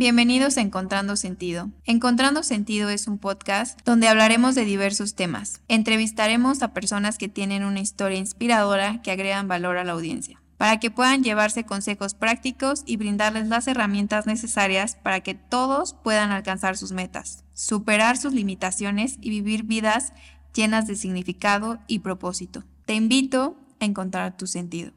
Bienvenidos 0.00 0.56
a 0.56 0.62
Encontrando 0.62 1.14
Sentido. 1.14 1.68
Encontrando 1.84 2.42
Sentido 2.42 2.88
es 2.88 3.06
un 3.06 3.18
podcast 3.18 3.78
donde 3.84 4.08
hablaremos 4.08 4.54
de 4.54 4.64
diversos 4.64 5.14
temas. 5.14 5.60
Entrevistaremos 5.68 6.62
a 6.62 6.72
personas 6.72 7.18
que 7.18 7.28
tienen 7.28 7.64
una 7.64 7.80
historia 7.80 8.16
inspiradora 8.16 9.02
que 9.02 9.10
agregan 9.10 9.46
valor 9.46 9.76
a 9.76 9.84
la 9.84 9.92
audiencia, 9.92 10.40
para 10.56 10.80
que 10.80 10.90
puedan 10.90 11.22
llevarse 11.22 11.64
consejos 11.64 12.14
prácticos 12.14 12.82
y 12.86 12.96
brindarles 12.96 13.48
las 13.48 13.68
herramientas 13.68 14.24
necesarias 14.24 14.96
para 14.96 15.20
que 15.20 15.34
todos 15.34 15.92
puedan 15.92 16.30
alcanzar 16.30 16.78
sus 16.78 16.92
metas, 16.92 17.44
superar 17.52 18.16
sus 18.16 18.32
limitaciones 18.32 19.18
y 19.20 19.28
vivir 19.28 19.64
vidas 19.64 20.14
llenas 20.54 20.86
de 20.86 20.96
significado 20.96 21.78
y 21.88 21.98
propósito. 21.98 22.64
Te 22.86 22.94
invito 22.94 23.54
a 23.80 23.84
encontrar 23.84 24.34
tu 24.38 24.46
sentido. 24.46 24.92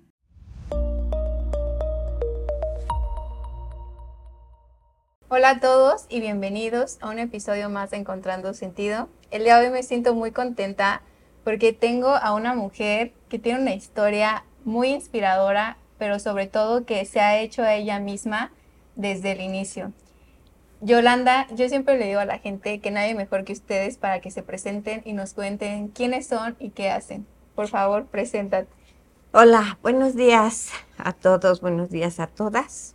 Hola 5.35 5.49
a 5.49 5.59
todos 5.59 6.05
y 6.09 6.19
bienvenidos 6.19 6.99
a 7.01 7.09
un 7.09 7.17
episodio 7.17 7.67
más 7.67 7.89
de 7.89 7.97
Encontrando 7.97 8.53
Sentido. 8.53 9.09
El 9.31 9.45
día 9.45 9.57
de 9.57 9.65
hoy 9.65 9.73
me 9.73 9.81
siento 9.81 10.13
muy 10.13 10.29
contenta 10.29 11.01
porque 11.43 11.73
tengo 11.73 12.09
a 12.09 12.35
una 12.35 12.53
mujer 12.53 13.13
que 13.29 13.39
tiene 13.39 13.59
una 13.59 13.73
historia 13.73 14.45
muy 14.63 14.89
inspiradora, 14.89 15.79
pero 15.97 16.19
sobre 16.19 16.45
todo 16.45 16.85
que 16.85 17.03
se 17.05 17.19
ha 17.19 17.39
hecho 17.39 17.63
a 17.63 17.73
ella 17.73 17.97
misma 17.99 18.51
desde 18.95 19.31
el 19.31 19.41
inicio. 19.41 19.91
Yolanda, 20.81 21.47
yo 21.55 21.67
siempre 21.67 21.97
le 21.97 22.05
digo 22.05 22.19
a 22.19 22.25
la 22.25 22.37
gente 22.37 22.79
que 22.79 22.91
nadie 22.91 23.15
mejor 23.15 23.43
que 23.43 23.53
ustedes 23.53 23.97
para 23.97 24.21
que 24.21 24.29
se 24.29 24.43
presenten 24.43 25.01
y 25.03 25.13
nos 25.13 25.33
cuenten 25.33 25.87
quiénes 25.87 26.27
son 26.27 26.55
y 26.59 26.69
qué 26.69 26.91
hacen. 26.91 27.25
Por 27.55 27.69
favor, 27.69 28.05
preséntate. 28.05 28.69
Hola, 29.31 29.79
buenos 29.81 30.15
días 30.15 30.69
a 30.99 31.11
todos, 31.11 31.59
buenos 31.59 31.89
días 31.89 32.19
a 32.19 32.27
todas. 32.27 32.92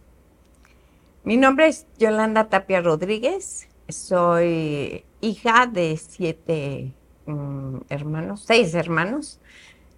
Mi 1.29 1.37
nombre 1.37 1.69
es 1.69 1.87
Yolanda 1.99 2.49
Tapia 2.49 2.81
Rodríguez. 2.81 3.69
Soy 3.87 5.05
hija 5.21 5.67
de 5.67 5.95
siete 5.99 6.95
mm, 7.27 7.81
hermanos, 7.91 8.45
seis 8.47 8.73
hermanos. 8.73 9.39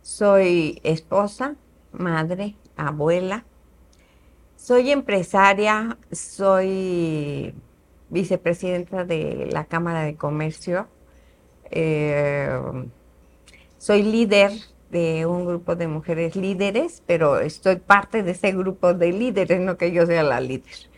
Soy 0.02 0.80
esposa, 0.82 1.54
madre, 1.92 2.56
abuela. 2.76 3.44
Soy 4.56 4.90
empresaria, 4.90 5.98
soy 6.10 7.54
vicepresidenta 8.08 9.04
de 9.04 9.48
la 9.52 9.66
Cámara 9.66 10.02
de 10.02 10.16
Comercio. 10.16 10.88
Eh, 11.70 12.60
soy 13.78 14.02
líder 14.02 14.50
de 14.90 15.26
un 15.26 15.46
grupo 15.46 15.76
de 15.76 15.86
mujeres 15.86 16.34
líderes, 16.34 17.04
pero 17.06 17.38
estoy 17.38 17.76
parte 17.76 18.24
de 18.24 18.32
ese 18.32 18.50
grupo 18.50 18.94
de 18.94 19.12
líderes, 19.12 19.60
no 19.60 19.76
que 19.76 19.92
yo 19.92 20.06
sea 20.06 20.24
la 20.24 20.40
líder. 20.40 20.89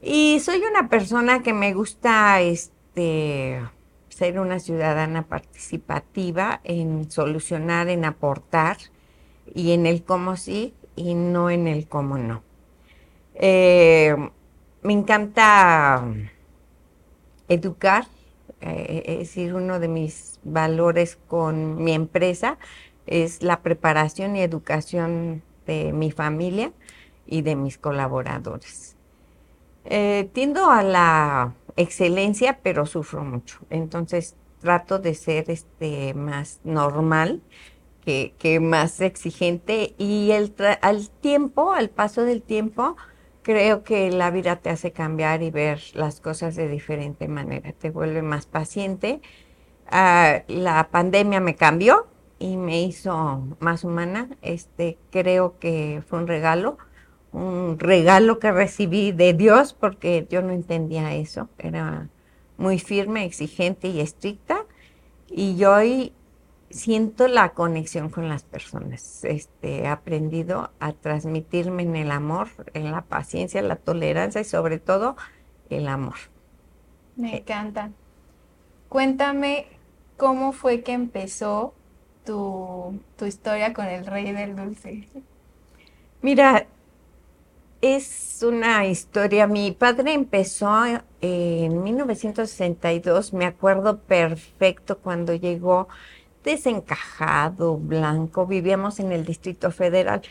Y 0.00 0.38
soy 0.40 0.62
una 0.62 0.88
persona 0.88 1.42
que 1.42 1.52
me 1.52 1.74
gusta 1.74 2.40
este, 2.40 3.60
ser 4.08 4.38
una 4.38 4.60
ciudadana 4.60 5.22
participativa 5.26 6.60
en 6.62 7.10
solucionar, 7.10 7.88
en 7.88 8.04
aportar 8.04 8.76
y 9.54 9.72
en 9.72 9.86
el 9.86 10.04
cómo 10.04 10.36
sí 10.36 10.74
y 10.94 11.14
no 11.14 11.50
en 11.50 11.66
el 11.66 11.88
cómo 11.88 12.16
no. 12.16 12.42
Eh, 13.34 14.14
me 14.82 14.92
encanta 14.92 16.04
educar, 17.48 18.06
eh, 18.60 19.02
es 19.04 19.18
decir, 19.18 19.54
uno 19.54 19.80
de 19.80 19.88
mis 19.88 20.38
valores 20.44 21.18
con 21.26 21.82
mi 21.82 21.92
empresa 21.92 22.58
es 23.06 23.42
la 23.42 23.62
preparación 23.62 24.36
y 24.36 24.42
educación 24.42 25.42
de 25.66 25.92
mi 25.92 26.12
familia 26.12 26.72
y 27.26 27.42
de 27.42 27.56
mis 27.56 27.78
colaboradores. 27.78 28.97
Eh, 29.90 30.28
tiendo 30.34 30.70
a 30.70 30.82
la 30.82 31.54
excelencia, 31.76 32.58
pero 32.62 32.84
sufro 32.84 33.24
mucho. 33.24 33.60
Entonces 33.70 34.36
trato 34.60 34.98
de 34.98 35.14
ser 35.14 35.50
este, 35.50 36.12
más 36.12 36.60
normal 36.62 37.40
que, 38.04 38.58
más 38.60 39.00
exigente 39.00 39.94
y 39.98 40.30
el 40.32 40.54
al 40.80 41.10
tiempo, 41.10 41.72
al 41.72 41.90
paso 41.90 42.22
del 42.22 42.42
tiempo, 42.42 42.96
creo 43.42 43.82
que 43.84 44.10
la 44.10 44.30
vida 44.30 44.56
te 44.56 44.70
hace 44.70 44.92
cambiar 44.92 45.42
y 45.42 45.50
ver 45.50 45.80
las 45.94 46.20
cosas 46.20 46.56
de 46.56 46.68
diferente 46.68 47.28
manera, 47.28 47.72
te 47.72 47.90
vuelve 47.90 48.22
más 48.22 48.46
paciente. 48.46 49.20
Ah, 49.90 50.42
la 50.48 50.88
pandemia 50.90 51.40
me 51.40 51.54
cambió 51.54 52.08
y 52.38 52.56
me 52.56 52.82
hizo 52.82 53.56
más 53.60 53.84
humana. 53.84 54.28
Este, 54.42 54.98
creo 55.10 55.58
que 55.58 56.02
fue 56.06 56.18
un 56.18 56.26
regalo 56.26 56.78
un 57.32 57.78
regalo 57.78 58.38
que 58.38 58.50
recibí 58.52 59.12
de 59.12 59.34
Dios 59.34 59.74
porque 59.74 60.26
yo 60.30 60.42
no 60.42 60.52
entendía 60.52 61.14
eso. 61.14 61.48
Era 61.58 62.08
muy 62.56 62.78
firme, 62.78 63.24
exigente 63.24 63.88
y 63.88 64.00
estricta. 64.00 64.64
Y 65.28 65.56
yo 65.56 65.74
hoy 65.74 66.12
siento 66.70 67.28
la 67.28 67.50
conexión 67.50 68.10
con 68.10 68.28
las 68.28 68.42
personas. 68.42 69.24
Este, 69.24 69.82
he 69.82 69.86
aprendido 69.86 70.70
a 70.80 70.92
transmitirme 70.92 71.82
en 71.82 71.96
el 71.96 72.10
amor, 72.10 72.48
en 72.74 72.90
la 72.90 73.02
paciencia, 73.02 73.62
la 73.62 73.76
tolerancia 73.76 74.40
y 74.40 74.44
sobre 74.44 74.78
todo 74.78 75.16
el 75.70 75.88
amor. 75.88 76.16
Me 77.16 77.38
encanta. 77.38 77.90
Cuéntame 78.88 79.66
cómo 80.16 80.52
fue 80.52 80.82
que 80.82 80.92
empezó 80.92 81.74
tu, 82.24 83.00
tu 83.16 83.24
historia 83.26 83.72
con 83.72 83.86
el 83.86 84.06
rey 84.06 84.32
del 84.32 84.56
dulce. 84.56 85.08
Mira, 86.22 86.66
es 87.80 88.42
una 88.42 88.86
historia. 88.86 89.46
Mi 89.46 89.72
padre 89.72 90.12
empezó 90.12 90.70
en 91.20 91.82
1962, 91.82 93.32
me 93.32 93.44
acuerdo 93.46 93.98
perfecto 93.98 94.98
cuando 94.98 95.34
llegó 95.34 95.88
desencajado, 96.44 97.76
blanco. 97.76 98.46
Vivíamos 98.46 99.00
en 99.00 99.12
el 99.12 99.24
Distrito 99.24 99.70
Federal. 99.70 100.22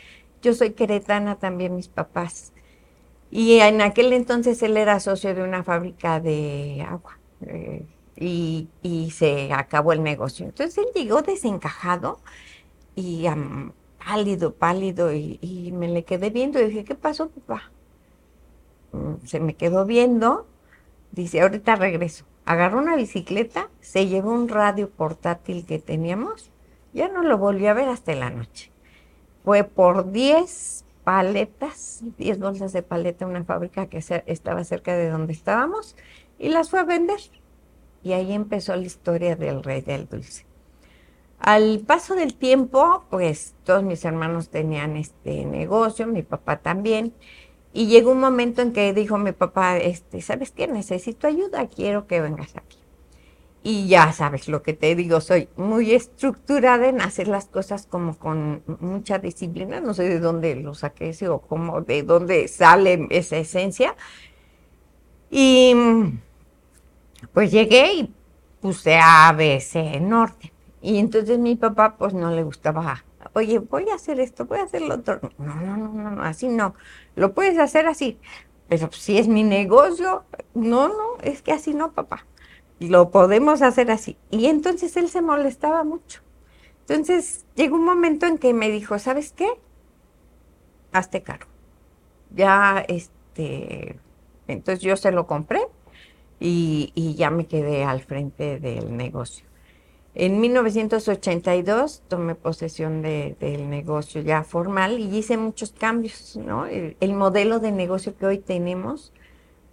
Yo 0.42 0.54
soy 0.54 0.72
queretana 0.72 1.36
también, 1.36 1.76
mis 1.76 1.88
papás. 1.88 2.52
Y 3.30 3.58
en 3.60 3.82
aquel 3.82 4.12
entonces 4.12 4.62
él 4.62 4.76
era 4.76 5.00
socio 5.00 5.34
de 5.34 5.42
una 5.42 5.62
fábrica 5.62 6.20
de 6.20 6.84
agua. 6.88 7.18
Eh, 7.42 7.84
y, 8.20 9.10
se 9.12 9.52
acabó 9.52 9.92
el 9.92 10.02
negocio. 10.02 10.46
Entonces 10.46 10.78
él 10.78 10.86
llegó 10.94 11.22
desencajado 11.22 12.20
y 12.94 13.26
pálido, 14.08 14.54
pálido, 14.54 15.12
y, 15.12 15.70
me 15.74 15.86
le 15.86 16.02
quedé 16.02 16.30
viendo 16.30 16.58
y 16.58 16.68
dije, 16.68 16.84
¿qué 16.84 16.94
pasó, 16.94 17.28
papá? 17.28 17.70
Mm, 18.92 19.26
se 19.26 19.38
me 19.38 19.54
quedó 19.54 19.84
viendo, 19.84 20.46
dice, 21.12 21.42
ahorita 21.42 21.76
regreso. 21.76 22.24
Agarró 22.46 22.78
una 22.78 22.96
bicicleta, 22.96 23.68
se 23.80 24.06
llevó 24.06 24.32
un 24.32 24.48
radio 24.48 24.88
portátil 24.88 25.66
que 25.66 25.78
teníamos, 25.78 26.50
ya 26.94 27.08
no 27.08 27.22
lo 27.22 27.36
volví 27.36 27.66
a 27.66 27.74
ver 27.74 27.88
hasta 27.88 28.14
la 28.14 28.30
noche. 28.30 28.70
Fue 29.44 29.62
por 29.64 30.10
10 30.10 30.86
paletas, 31.04 32.02
10 32.16 32.38
bolsas 32.38 32.72
de 32.72 32.82
paleta 32.82 33.26
una 33.26 33.44
fábrica 33.44 33.88
que 33.88 34.02
estaba 34.24 34.64
cerca 34.64 34.96
de 34.96 35.10
donde 35.10 35.34
estábamos, 35.34 35.96
y 36.38 36.48
las 36.48 36.70
fue 36.70 36.80
a 36.80 36.84
vender. 36.84 37.20
Y 38.02 38.12
ahí 38.12 38.32
empezó 38.32 38.74
la 38.74 38.86
historia 38.86 39.36
del 39.36 39.62
rey 39.62 39.82
del 39.82 40.08
dulce. 40.08 40.47
Al 41.38 41.80
paso 41.86 42.14
del 42.14 42.34
tiempo, 42.34 43.04
pues 43.10 43.54
todos 43.64 43.82
mis 43.82 44.04
hermanos 44.04 44.48
tenían 44.48 44.96
este 44.96 45.44
negocio, 45.44 46.06
mi 46.06 46.22
papá 46.22 46.58
también, 46.58 47.14
y 47.72 47.86
llegó 47.86 48.10
un 48.10 48.20
momento 48.20 48.60
en 48.62 48.72
que 48.72 48.92
dijo 48.92 49.18
mi 49.18 49.32
papá, 49.32 49.76
este, 49.76 50.20
¿sabes 50.20 50.50
qué? 50.50 50.66
Necesito 50.66 51.26
ayuda, 51.26 51.68
quiero 51.68 52.06
que 52.06 52.20
vengas 52.20 52.56
aquí. 52.56 52.78
Y 53.62 53.86
ya 53.88 54.12
sabes 54.12 54.48
lo 54.48 54.62
que 54.62 54.72
te 54.72 54.94
digo, 54.94 55.20
soy 55.20 55.48
muy 55.56 55.92
estructurada 55.92 56.88
en 56.88 57.00
hacer 57.00 57.28
las 57.28 57.46
cosas 57.46 57.86
como 57.86 58.16
con 58.16 58.62
mucha 58.80 59.18
disciplina, 59.18 59.80
no 59.80 59.94
sé 59.94 60.08
de 60.08 60.20
dónde 60.20 60.56
lo 60.56 60.74
saqué 60.74 61.14
o 61.28 61.40
cómo, 61.40 61.82
de 61.82 62.02
dónde 62.02 62.48
sale 62.48 63.06
esa 63.10 63.36
esencia. 63.36 63.94
Y 65.30 65.74
pues 67.32 67.50
llegué 67.50 67.92
y 67.94 68.14
puse 68.60 68.96
A, 68.96 69.32
B, 69.36 69.60
C 69.60 69.80
en 69.80 70.12
orden. 70.12 70.57
Y 70.80 70.98
entonces 70.98 71.38
mi 71.38 71.56
papá 71.56 71.96
pues 71.96 72.14
no 72.14 72.30
le 72.30 72.42
gustaba, 72.44 73.04
oye, 73.32 73.58
voy 73.58 73.88
a 73.90 73.94
hacer 73.94 74.20
esto, 74.20 74.46
voy 74.46 74.58
a 74.58 74.64
hacer 74.64 74.82
lo 74.82 74.94
otro. 74.94 75.20
No, 75.38 75.54
no, 75.56 75.76
no, 75.76 76.10
no, 76.10 76.22
así 76.22 76.48
no. 76.48 76.74
Lo 77.16 77.34
puedes 77.34 77.58
hacer 77.58 77.86
así. 77.86 78.18
Pero 78.68 78.90
si 78.92 79.18
es 79.18 79.28
mi 79.28 79.44
negocio, 79.44 80.24
no, 80.54 80.88
no, 80.88 81.18
es 81.22 81.42
que 81.42 81.52
así 81.52 81.74
no, 81.74 81.92
papá. 81.92 82.26
Lo 82.80 83.10
podemos 83.10 83.62
hacer 83.62 83.90
así. 83.90 84.16
Y 84.30 84.46
entonces 84.46 84.96
él 84.96 85.08
se 85.08 85.22
molestaba 85.22 85.84
mucho. 85.84 86.20
Entonces 86.86 87.46
llegó 87.54 87.76
un 87.76 87.84
momento 87.84 88.26
en 88.26 88.38
que 88.38 88.54
me 88.54 88.70
dijo, 88.70 88.98
¿sabes 88.98 89.32
qué? 89.32 89.48
Hazte 90.92 91.22
caro. 91.22 91.46
Ya, 92.30 92.84
este, 92.88 93.98
entonces 94.46 94.82
yo 94.82 94.96
se 94.96 95.12
lo 95.12 95.26
compré 95.26 95.60
y, 96.40 96.92
y 96.94 97.14
ya 97.14 97.30
me 97.30 97.46
quedé 97.46 97.84
al 97.84 98.02
frente 98.02 98.60
del 98.60 98.96
negocio. 98.96 99.47
En 100.14 100.40
1982 100.40 102.02
tomé 102.08 102.34
posesión 102.34 103.02
del 103.02 103.70
negocio 103.70 104.20
ya 104.22 104.42
formal 104.42 104.98
y 104.98 105.16
hice 105.16 105.36
muchos 105.36 105.72
cambios, 105.72 106.36
¿no? 106.36 106.66
El, 106.66 107.14
modelo 107.14 107.60
de 107.60 107.70
negocio 107.70 108.16
que 108.16 108.26
hoy 108.26 108.38
tenemos, 108.38 109.12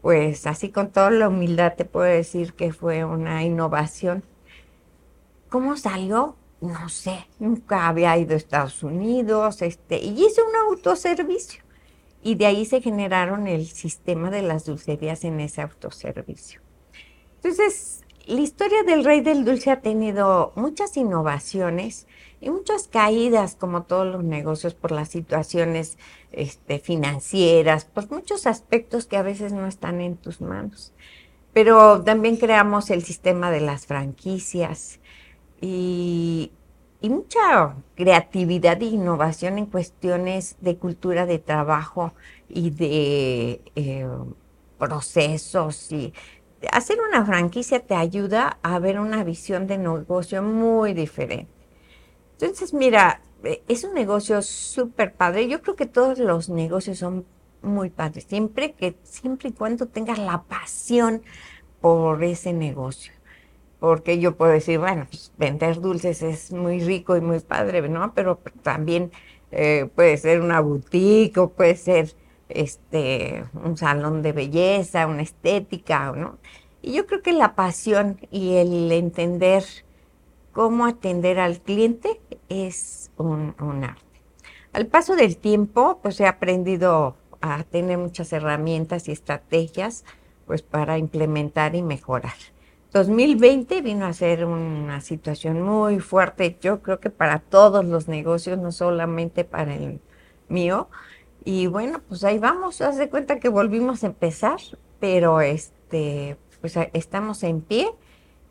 pues 0.02 0.46
así 0.46 0.70
con 0.70 0.92
toda 0.92 1.10
la 1.10 1.30
humildad 1.30 1.74
te 1.76 1.86
puedo 1.86 2.06
decir 2.06 2.54
que 2.54 2.74
fue 2.74 3.06
una 3.06 3.44
innovación. 3.44 4.24
¿Cómo 5.50 5.78
salió? 5.78 6.36
No 6.62 6.90
sé, 6.90 7.28
nunca 7.40 7.88
había 7.88 8.18
ido 8.18 8.34
a 8.34 8.38
Estados 8.38 8.84
Unidos, 8.84 9.62
este, 9.62 9.98
y 9.98 10.26
hice 10.26 10.42
un 10.42 10.56
autoservicio. 10.56 11.64
Y 12.22 12.36
de 12.36 12.46
ahí 12.46 12.66
se 12.66 12.82
generaron 12.82 13.48
el 13.48 13.66
sistema 13.68 14.30
de 14.32 14.42
las 14.42 14.66
dulcerías 14.66 15.24
en 15.24 15.40
ese 15.40 15.62
autoservicio. 15.62 16.62
Entonces, 17.38 18.05
la 18.28 18.42
historia 18.42 18.84
del 18.84 19.04
rey 19.04 19.22
del 19.22 19.46
dulce 19.46 19.72
ha 19.72 19.82
tenido 19.82 20.52
muchas 20.56 20.98
innovaciones 20.98 22.08
y 22.42 22.50
muchas 22.50 22.88
caídas, 22.88 23.56
como 23.56 23.84
todos 23.84 24.08
los 24.08 24.24
negocios, 24.24 24.74
por 24.74 24.92
las 24.92 25.10
situaciones 25.10 25.98
este, 26.32 26.80
financieras, 26.80 27.86
por 27.86 28.10
muchos 28.12 28.48
aspectos 28.48 29.06
que 29.06 29.18
a 29.18 29.22
veces 29.22 29.54
no 29.54 29.68
están 29.68 30.02
en 30.02 30.18
tus 30.18 30.42
manos. 30.42 30.94
Pero 31.54 32.04
también 32.04 32.38
creamos 32.38 32.90
el 32.90 33.04
sistema 33.04 33.52
de 33.52 33.62
las 33.62 33.86
franquicias 33.86 35.00
y, 35.62 36.52
mucha 37.02 37.76
creatividad 37.94 38.82
e 38.82 38.86
innovación 38.86 39.60
en 39.60 39.68
cuestiones 39.68 40.56
de 40.60 40.78
cultura 40.78 41.28
de 41.28 41.38
trabajo 41.38 42.16
y 42.50 42.72
de 42.72 43.62
eh, 43.76 44.08
procesos 44.80 45.92
y 45.92 46.14
hacer 46.72 46.98
una 47.08 47.26
franquicia 47.26 47.80
te 47.80 47.96
ayuda 47.96 48.60
a 48.64 48.80
ver 48.80 49.00
una 49.00 49.24
visión 49.24 49.68
de 49.68 49.78
negocio 49.78 50.42
muy 50.42 50.94
diferente. 50.94 51.52
Entonces, 52.34 52.74
mira, 52.74 53.22
eh, 53.44 53.64
es 53.68 53.84
un 53.84 53.94
negocio 53.94 54.42
súper 54.42 55.14
padre. 55.14 55.48
Yo 55.48 55.62
creo 55.62 55.76
que 55.76 55.86
todos 55.86 56.20
los 56.20 56.50
negocios 56.50 56.98
son 56.98 57.26
muy 57.62 57.90
padres, 57.90 58.26
siempre 58.26 58.74
que 58.74 58.96
siempre 59.04 59.50
y 59.50 59.52
cuando 59.54 59.88
tengas 59.88 60.20
la 60.20 60.44
pasión 60.44 61.24
por 61.82 62.24
ese 62.24 62.54
negocio. 62.54 63.14
Porque 63.80 64.20
yo 64.20 64.36
puedo 64.36 64.52
decir, 64.52 64.80
bueno, 64.80 65.08
pues, 65.10 65.32
vender 65.38 65.82
dulces 65.82 66.22
es 66.22 66.52
muy 66.52 66.80
rico 66.80 67.18
y 67.18 67.22
muy 67.22 67.40
padre, 67.40 67.88
¿no? 67.90 68.14
Pero 68.14 68.40
también 68.64 69.12
eh, 69.52 69.90
puede 69.96 70.18
ser 70.18 70.42
una 70.42 70.60
boutique 70.60 71.40
puede 71.56 71.76
ser 71.76 72.14
este, 72.50 73.46
un 73.54 73.78
salón 73.78 74.22
de 74.22 74.32
belleza, 74.32 75.08
una 75.08 75.22
estética, 75.22 76.12
¿no? 76.12 76.38
Y 76.82 76.94
yo 76.94 77.08
creo 77.08 77.22
que 77.22 77.34
la 77.34 77.56
pasión 77.56 78.20
y 78.30 78.56
el 78.58 78.92
entender 78.92 79.64
cómo 80.52 80.86
atender 80.86 81.40
al 81.40 81.60
cliente 81.60 82.22
es 82.48 83.12
un, 83.18 83.56
arte. 83.84 84.06
Al 84.72 84.88
paso 84.88 85.16
del 85.16 85.38
tiempo, 85.38 86.00
pues 86.02 86.20
he 86.20 86.28
aprendido 86.28 87.18
a 87.42 87.64
tener 87.64 87.98
muchas 87.98 88.32
herramientas 88.34 89.08
y 89.08 89.12
estrategias 89.12 90.06
pues 90.46 90.62
para 90.62 90.98
implementar 90.98 91.76
y 91.76 91.82
mejorar. 91.82 92.36
2020 92.94 93.82
vino 93.82 94.06
a 94.06 94.14
ser 94.14 94.46
una 94.46 95.02
situación 95.02 95.62
muy 95.62 96.00
fuerte, 96.00 96.58
yo 96.62 96.82
creo 96.82 97.00
que 97.00 97.10
para 97.10 97.40
todos 97.40 97.84
los 97.84 98.08
negocios, 98.08 98.58
no 98.58 98.72
solamente 98.72 99.44
para 99.44 99.76
el 99.76 100.00
mío, 100.48 100.88
y 101.46 101.68
bueno, 101.68 102.02
pues 102.10 102.24
ahí 102.24 102.40
vamos, 102.40 102.82
haz 102.82 102.98
de 102.98 103.08
cuenta 103.08 103.40
que 103.40 103.50
volvimos 103.50 104.04
a 104.04 104.08
empezar, 104.08 104.60
pero 105.00 105.42
este, 105.42 106.38
pues 106.60 106.76
estamos 106.94 107.44
en 107.44 107.62
pie 107.62 107.92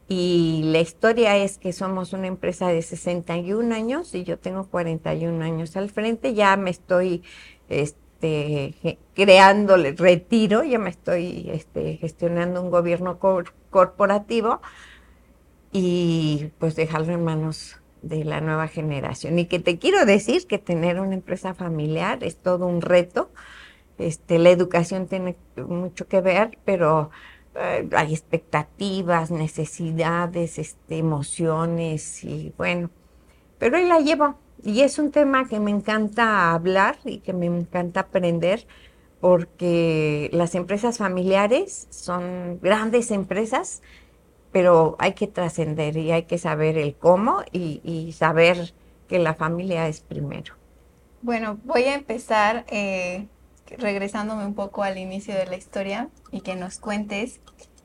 y 0.07 0.63
la 0.67 0.81
historia 0.81 1.37
es 1.37 1.59
que 1.59 1.73
somos 1.73 2.13
una 2.13 2.29
empresa 2.29 2.69
de 2.69 2.83
61 2.83 3.75
años 3.75 4.15
y 4.15 4.23
yo 4.23 4.39
tengo 4.39 4.69
41 4.69 5.45
años 5.45 5.77
al 5.77 5.91
frente, 5.91 6.35
ya 6.35 6.57
me 6.57 6.71
estoy 6.71 7.25
este, 7.69 8.75
creando 9.15 9.77
retiro, 9.77 10.63
ya 10.63 10.79
me 10.79 10.91
estoy 10.91 11.51
este, 11.51 11.97
gestionando 11.97 12.63
un 12.63 12.71
gobierno 12.71 13.19
corporativo 13.71 14.61
y 15.73 16.51
pues 16.59 16.77
dejarlo 16.77 17.13
en 17.13 17.25
manos 17.25 17.81
de 18.09 18.25
la 18.25 18.41
nueva 18.41 18.69
generación. 18.69 19.39
Y 19.39 19.47
que 19.47 19.59
te 19.59 19.79
quiero 19.79 20.05
decir 20.05 20.47
que 20.47 20.59
tener 20.59 21.01
una 21.01 21.15
empresa 21.15 21.55
familiar 21.55 22.23
es 22.23 22.37
todo 22.37 22.67
un 22.67 22.81
reto. 22.81 23.31
Este, 23.99 24.39
la 24.39 24.51
educación 24.51 25.07
tiene 25.07 25.37
mucho 25.57 26.09
que 26.09 26.21
ver, 26.21 26.59
pero 26.65 27.11
eh, 27.55 27.89
hay 27.97 28.13
expectativas, 28.13 29.31
necesidades, 29.31 30.59
este, 30.59 30.99
emociones 30.99 32.25
y 32.25 32.53
bueno, 32.57 32.91
pero 33.59 33.77
ahí 33.77 33.87
la 33.87 34.01
llevo. 34.01 34.37
Y 34.63 34.81
es 34.81 34.99
un 34.99 35.11
tema 35.11 35.47
que 35.49 35.61
me 35.61 35.71
encanta 35.71 36.53
hablar 36.53 36.97
y 37.05 37.19
que 37.19 37.33
me 37.33 37.47
encanta 37.47 38.01
aprender 38.01 38.67
porque 39.21 40.29
las 40.33 40.55
empresas 40.55 40.99
familiares 40.99 41.87
son 41.91 42.59
grandes 42.61 43.11
empresas 43.11 43.83
pero 44.55 44.95
hay 45.01 45.15
que 45.15 45.27
trascender 45.27 45.97
y 45.97 46.13
hay 46.13 46.23
que 46.27 46.39
saber 46.39 46.79
el 46.79 46.95
cómo 46.95 47.43
y, 47.51 48.15
saber 48.17 48.73
que 49.09 49.19
la 49.19 49.35
familia 49.35 49.89
es 49.89 49.99
primero. 49.99 50.55
Bueno, 51.23 51.59
voy 51.65 51.83
a 51.83 51.95
empezar 51.97 52.65
eh, 52.69 53.27
regresándome 53.67 54.47
un 54.47 54.55
poco 54.55 54.85
al 54.85 54.97
inicio 54.97 55.35
de 55.35 55.47
la 55.47 55.57
historia 55.57 56.09
y 56.31 56.43
que 56.43 56.55
nos 56.55 56.79
cuentes 56.79 57.41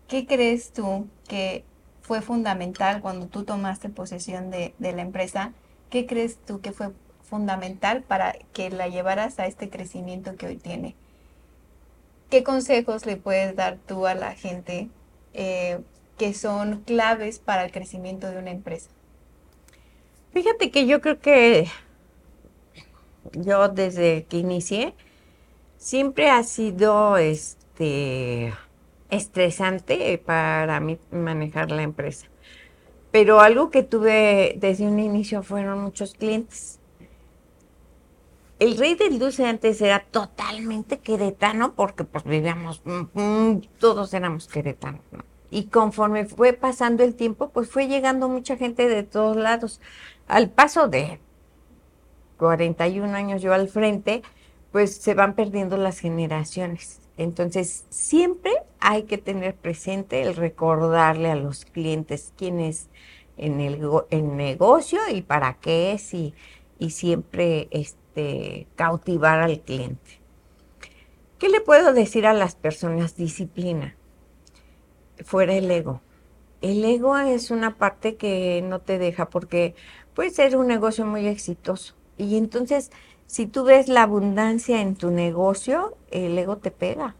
qué 0.07 0.27
crees 0.27 0.71
tú 0.71 1.07
que 1.27 1.63
fue 2.04 2.21
fundamental 2.21 3.01
cuando 3.01 3.25
tú 3.25 3.45
tomaste 3.45 3.89
posesión 3.89 4.51
de, 4.51 4.75
la 4.80 5.01
empresa, 5.01 5.54
qué 5.89 6.06
crees 6.06 6.38
tú 6.38 6.62
que 6.62 6.72
fue 6.72 6.92
fundamental 7.24 8.04
para 8.04 8.36
que 8.54 8.69
la 8.69 8.88
llevaras 8.88 9.39
a 9.39 9.48
este 9.48 9.72
crecimiento 9.72 10.36
que 10.36 10.45
hoy 10.45 10.57
tiene. 10.57 10.95
¿Qué 12.30 12.44
consejos 12.44 13.07
le 13.07 13.18
puedes 13.18 13.56
dar 13.56 13.80
tú 13.88 14.06
a 14.06 14.13
la 14.13 14.36
gente 14.36 14.88
eh, 15.33 15.80
que 16.19 16.36
son 16.36 16.81
claves 16.81 17.39
para 17.39 17.66
el 17.66 17.71
crecimiento 17.71 18.30
de 18.30 18.38
una 18.38 18.51
empresa? 18.51 18.92
Fíjate 20.31 20.69
que 20.69 20.86
yo 20.86 21.01
creo 21.01 21.19
que 21.19 21.68
yo 23.33 23.69
desde 23.69 24.25
que 24.25 24.38
inicié 24.38 24.94
siempre 25.77 26.30
ha 26.30 26.44
sido 26.44 27.18
este 27.18 28.54
estresante 29.10 30.21
para 30.24 30.80
mí 30.80 31.00
manejar 31.10 31.71
la 31.71 31.81
empresa. 31.81 32.27
Pero 33.12 33.39
algo 33.39 33.72
que 33.72 33.81
tuve 33.81 34.56
desde 34.57 34.86
un 34.86 35.00
inicio 35.00 35.42
fueron 35.42 35.81
muchos 35.81 36.13
clientes. 36.13 36.80
El 38.60 38.77
rey 38.77 38.95
del 38.95 39.18
dulce 39.18 39.45
antes 39.45 39.81
era 39.81 40.01
totalmente 40.01 41.00
queretano 41.00 41.74
porque 41.75 42.04
pues 42.04 42.25
vivíamos, 42.25 42.81
mm, 42.83 43.19
mm, 43.19 43.62
todos 43.80 44.13
éramos 44.13 44.48
queretanos, 44.48 45.01
¿no? 45.12 45.24
Y 45.51 45.66
conforme 45.66 46.25
fue 46.25 46.53
pasando 46.53 47.03
el 47.03 47.15
tiempo, 47.15 47.50
pues 47.50 47.70
fue 47.70 47.88
llegando 47.88 48.29
mucha 48.29 48.58
gente 48.58 48.88
de 48.88 49.03
todos 49.03 49.36
lados. 49.36 49.82
Al 50.27 50.50
paso 50.50 50.88
de 50.88 51.20
41 52.38 53.15
años 53.15 53.41
yo 53.41 53.53
al 53.53 53.68
frente, 53.68 54.22
pues 54.72 54.96
se 54.96 55.13
van 55.13 55.34
perdiendo 55.34 55.77
las 55.77 56.00
generaciones. 56.00 57.00
Entonces, 57.18 57.86
siempre 57.89 58.51
hay 58.79 59.03
que 59.03 59.18
tener 59.18 59.56
presente 59.56 60.22
el 60.22 60.36
recordarle 60.36 61.32
a 61.32 61.36
los 61.36 61.65
clientes 61.65 62.34
quién 62.38 62.60
es 62.60 62.89
en 63.36 63.60
el, 63.60 63.79
negocio 64.38 65.00
y 65.12 65.22
para 65.22 65.56
qué 65.56 65.94
es 65.94 66.13
y, 66.13 66.34
y 66.77 66.91
siempre 66.91 67.68
este, 67.72 68.68
cautivar 68.75 69.39
al 69.39 69.62
cliente. 69.62 70.20
¿Qué 71.39 71.50
le 71.50 71.62
puedo 71.62 71.94
decir 71.94 72.27
a 72.27 72.34
las 72.34 72.56
personas? 72.56 73.15
Disciplina 73.15 73.96
fuera 75.23 75.53
el 75.53 75.69
ego. 75.69 76.01
El 76.61 76.83
ego 76.83 77.17
es 77.17 77.51
una 77.51 77.77
parte 77.77 78.15
que 78.15 78.61
no 78.63 78.79
te 78.79 78.97
deja 78.97 79.29
porque 79.29 79.75
puede 80.13 80.29
ser 80.29 80.57
un 80.57 80.67
negocio 80.67 81.05
muy 81.05 81.27
exitoso. 81.27 81.95
Y 82.17 82.38
entonces, 82.38 82.91
si 83.27 83.47
tú 83.47 83.63
ves 83.63 83.88
la 83.88 84.03
abundancia 84.03 84.81
en 84.81 84.95
tu 84.95 85.11
negocio, 85.11 85.95
el 86.11 86.38
ego 86.38 86.57
te 86.57 86.71
pega 86.71 87.15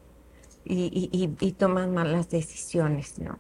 y, 0.66 1.28
tomas 1.58 1.88
malas 1.88 2.30
decisiones, 2.30 3.20
¿no? 3.20 3.40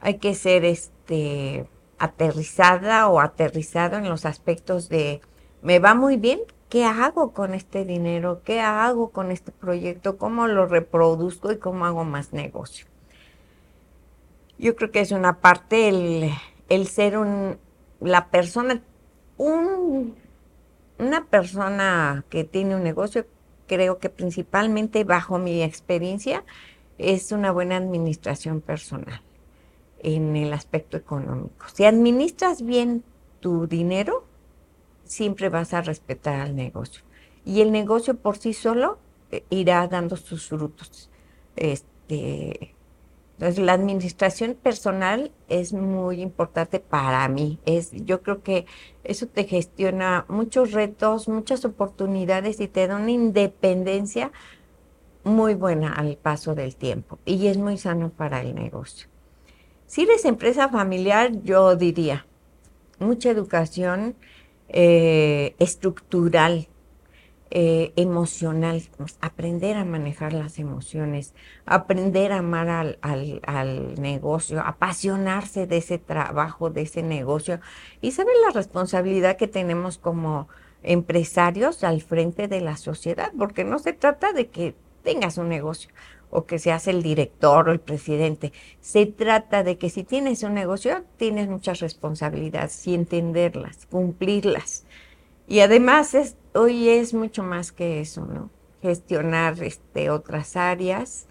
Hay 0.00 0.18
que 0.18 0.34
ser 0.34 0.64
este 0.64 1.66
aterrizada 1.98 3.08
o 3.08 3.20
aterrizado 3.20 3.96
en 3.96 4.08
los 4.08 4.26
aspectos 4.26 4.88
de 4.88 5.20
me 5.62 5.78
va 5.78 5.94
muy 5.94 6.16
bien, 6.16 6.40
¿qué 6.68 6.84
hago 6.84 7.32
con 7.32 7.54
este 7.54 7.84
dinero? 7.84 8.42
¿Qué 8.44 8.60
hago 8.60 9.10
con 9.10 9.32
este 9.32 9.50
proyecto? 9.50 10.18
¿Cómo 10.18 10.46
lo 10.46 10.66
reproduzco 10.66 11.50
y 11.50 11.58
cómo 11.58 11.86
hago 11.86 12.04
más 12.04 12.32
negocio? 12.32 12.86
Yo 14.58 14.74
creo 14.76 14.90
que 14.90 15.00
es 15.00 15.12
una 15.12 15.40
parte 15.40 15.88
el, 16.68 16.86
ser 16.86 17.18
un, 17.18 17.58
la 18.00 18.28
persona, 18.30 18.82
un, 19.36 20.14
una 20.98 21.26
persona 21.26 22.24
que 22.30 22.44
tiene 22.44 22.74
un 22.74 22.82
negocio, 22.82 23.26
creo 23.66 23.98
que 23.98 24.08
principalmente 24.08 25.04
bajo 25.04 25.38
mi 25.38 25.62
experiencia, 25.62 26.44
es 26.98 27.32
una 27.32 27.52
buena 27.52 27.76
administración 27.76 28.60
personal 28.62 29.20
en 29.98 30.36
el 30.36 30.52
aspecto 30.52 30.96
económico. 30.96 31.66
Si 31.74 31.84
administras 31.84 32.62
bien 32.62 33.04
tu 33.40 33.66
dinero, 33.66 34.24
siempre 35.04 35.48
vas 35.48 35.74
a 35.74 35.82
respetar 35.82 36.40
al 36.40 36.56
negocio. 36.56 37.02
Y 37.44 37.60
el 37.60 37.72
negocio 37.72 38.16
por 38.16 38.38
sí 38.38 38.54
solo 38.54 38.98
eh, 39.30 39.44
irá 39.50 39.86
dando 39.88 40.16
sus 40.16 40.48
frutos. 40.48 41.10
Este, 41.54 42.75
entonces 43.38 43.62
la 43.62 43.74
administración 43.74 44.54
personal 44.54 45.30
es 45.48 45.74
muy 45.74 46.22
importante 46.22 46.80
para 46.80 47.28
mí. 47.28 47.58
Es, 47.66 47.92
yo 47.92 48.22
creo 48.22 48.42
que 48.42 48.64
eso 49.04 49.26
te 49.26 49.44
gestiona 49.44 50.24
muchos 50.28 50.72
retos, 50.72 51.28
muchas 51.28 51.66
oportunidades 51.66 52.60
y 52.60 52.68
te 52.68 52.86
da 52.86 52.96
una 52.96 53.10
independencia 53.10 54.32
muy 55.22 55.54
buena 55.54 55.92
al 55.92 56.16
paso 56.16 56.54
del 56.54 56.76
tiempo 56.76 57.18
y 57.26 57.48
es 57.48 57.58
muy 57.58 57.76
sano 57.76 58.08
para 58.08 58.40
el 58.40 58.54
negocio. 58.54 59.08
Si 59.86 60.02
eres 60.02 60.24
empresa 60.24 60.70
familiar, 60.70 61.30
yo 61.42 61.76
diría, 61.76 62.26
mucha 62.98 63.30
educación 63.30 64.16
eh, 64.68 65.54
estructural, 65.58 66.68
eh, 67.50 67.92
emocional, 67.94 68.82
pues, 68.96 69.18
aprender 69.20 69.76
a 69.76 69.84
manejar 69.84 70.32
las 70.32 70.58
emociones, 70.58 71.32
aprender 71.64 72.32
a 72.32 72.38
amar 72.38 72.68
al, 72.68 72.98
al, 73.42 74.00
negocio, 74.00 74.60
apasionarse 74.60 75.66
de 75.66 75.76
ese 75.76 75.98
trabajo, 75.98 76.70
de 76.70 76.82
ese 76.82 77.02
negocio 77.02 77.60
y 78.00 78.10
saber 78.10 78.34
la 78.44 78.52
responsabilidad 78.52 79.36
que 79.36 79.46
tenemos 79.46 79.96
como 79.96 80.48
empresarios 80.82 81.84
al 81.84 82.02
frente 82.02 82.48
de 82.48 82.60
la 82.60 82.76
sociedad, 82.76 83.32
porque 83.38 83.64
no 83.64 83.78
se 83.78 83.92
trata 83.92 84.32
de 84.32 84.48
que 84.48 84.74
tengas 85.04 85.38
un 85.38 85.48
negocio 85.48 85.90
o 86.30 86.46
que 86.46 86.58
seas 86.58 86.88
el 86.88 87.02
director 87.02 87.68
o 87.68 87.72
el 87.72 87.80
presidente. 87.80 88.52
Se 88.80 89.06
trata 89.06 89.62
de 89.62 89.78
que 89.78 89.88
si 89.88 90.02
tienes 90.02 90.42
un 90.42 90.54
negocio, 90.54 91.04
tienes 91.16 91.48
muchas 91.48 91.80
responsabilidades 91.80 92.86
y 92.86 92.94
entenderlas, 92.94 93.86
cumplirlas. 93.86 94.84
Y 95.48 95.60
además 95.60 96.14
es, 96.14 96.36
hoy 96.54 96.88
es 96.88 97.14
mucho 97.14 97.42
más 97.42 97.72
que 97.72 98.00
eso, 98.00 98.24
¿no? 98.26 98.50
Gestionar 98.82 99.62
este, 99.62 100.10
otras 100.10 100.56
áreas. 100.56 101.26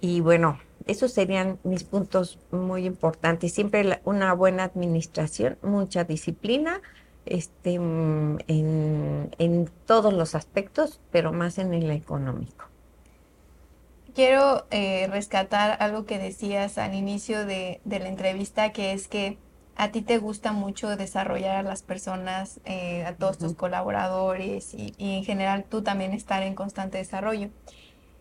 Y 0.00 0.20
bueno, 0.20 0.58
esos 0.86 1.12
serían 1.12 1.58
mis 1.62 1.84
puntos 1.84 2.38
muy 2.50 2.86
importantes. 2.86 3.52
Siempre 3.52 4.00
una 4.04 4.32
buena 4.34 4.64
administración, 4.64 5.58
mucha 5.62 6.04
disciplina 6.04 6.80
este, 7.24 7.78
mm, 7.78 8.38
en, 8.48 9.30
en 9.38 9.70
todos 9.86 10.12
los 10.12 10.34
aspectos, 10.34 11.00
pero 11.10 11.32
más 11.32 11.58
en 11.58 11.74
el 11.74 11.90
económico. 11.90 12.66
Quiero 14.14 14.66
eh, 14.70 15.08
rescatar 15.10 15.78
algo 15.80 16.04
que 16.04 16.18
decías 16.18 16.76
al 16.76 16.94
inicio 16.94 17.46
de, 17.46 17.80
la 17.86 18.08
entrevista, 18.08 18.72
que 18.72 18.92
es 18.92 19.08
que 19.08 19.38
a 19.76 19.90
ti 19.90 20.02
te 20.02 20.18
gusta 20.18 20.52
mucho 20.52 20.96
desarrollar 20.96 21.56
a 21.56 21.62
las 21.62 21.82
personas, 21.82 22.60
eh, 22.64 23.04
a 23.04 23.14
todos 23.14 23.38
tus 23.38 23.54
colaboradores 23.54 24.74
y, 24.74 24.94
en 24.98 25.24
general 25.24 25.64
tú 25.64 25.82
también 25.82 26.12
estar 26.12 26.42
en 26.42 26.54
constante 26.54 26.98
desarrollo. 26.98 27.48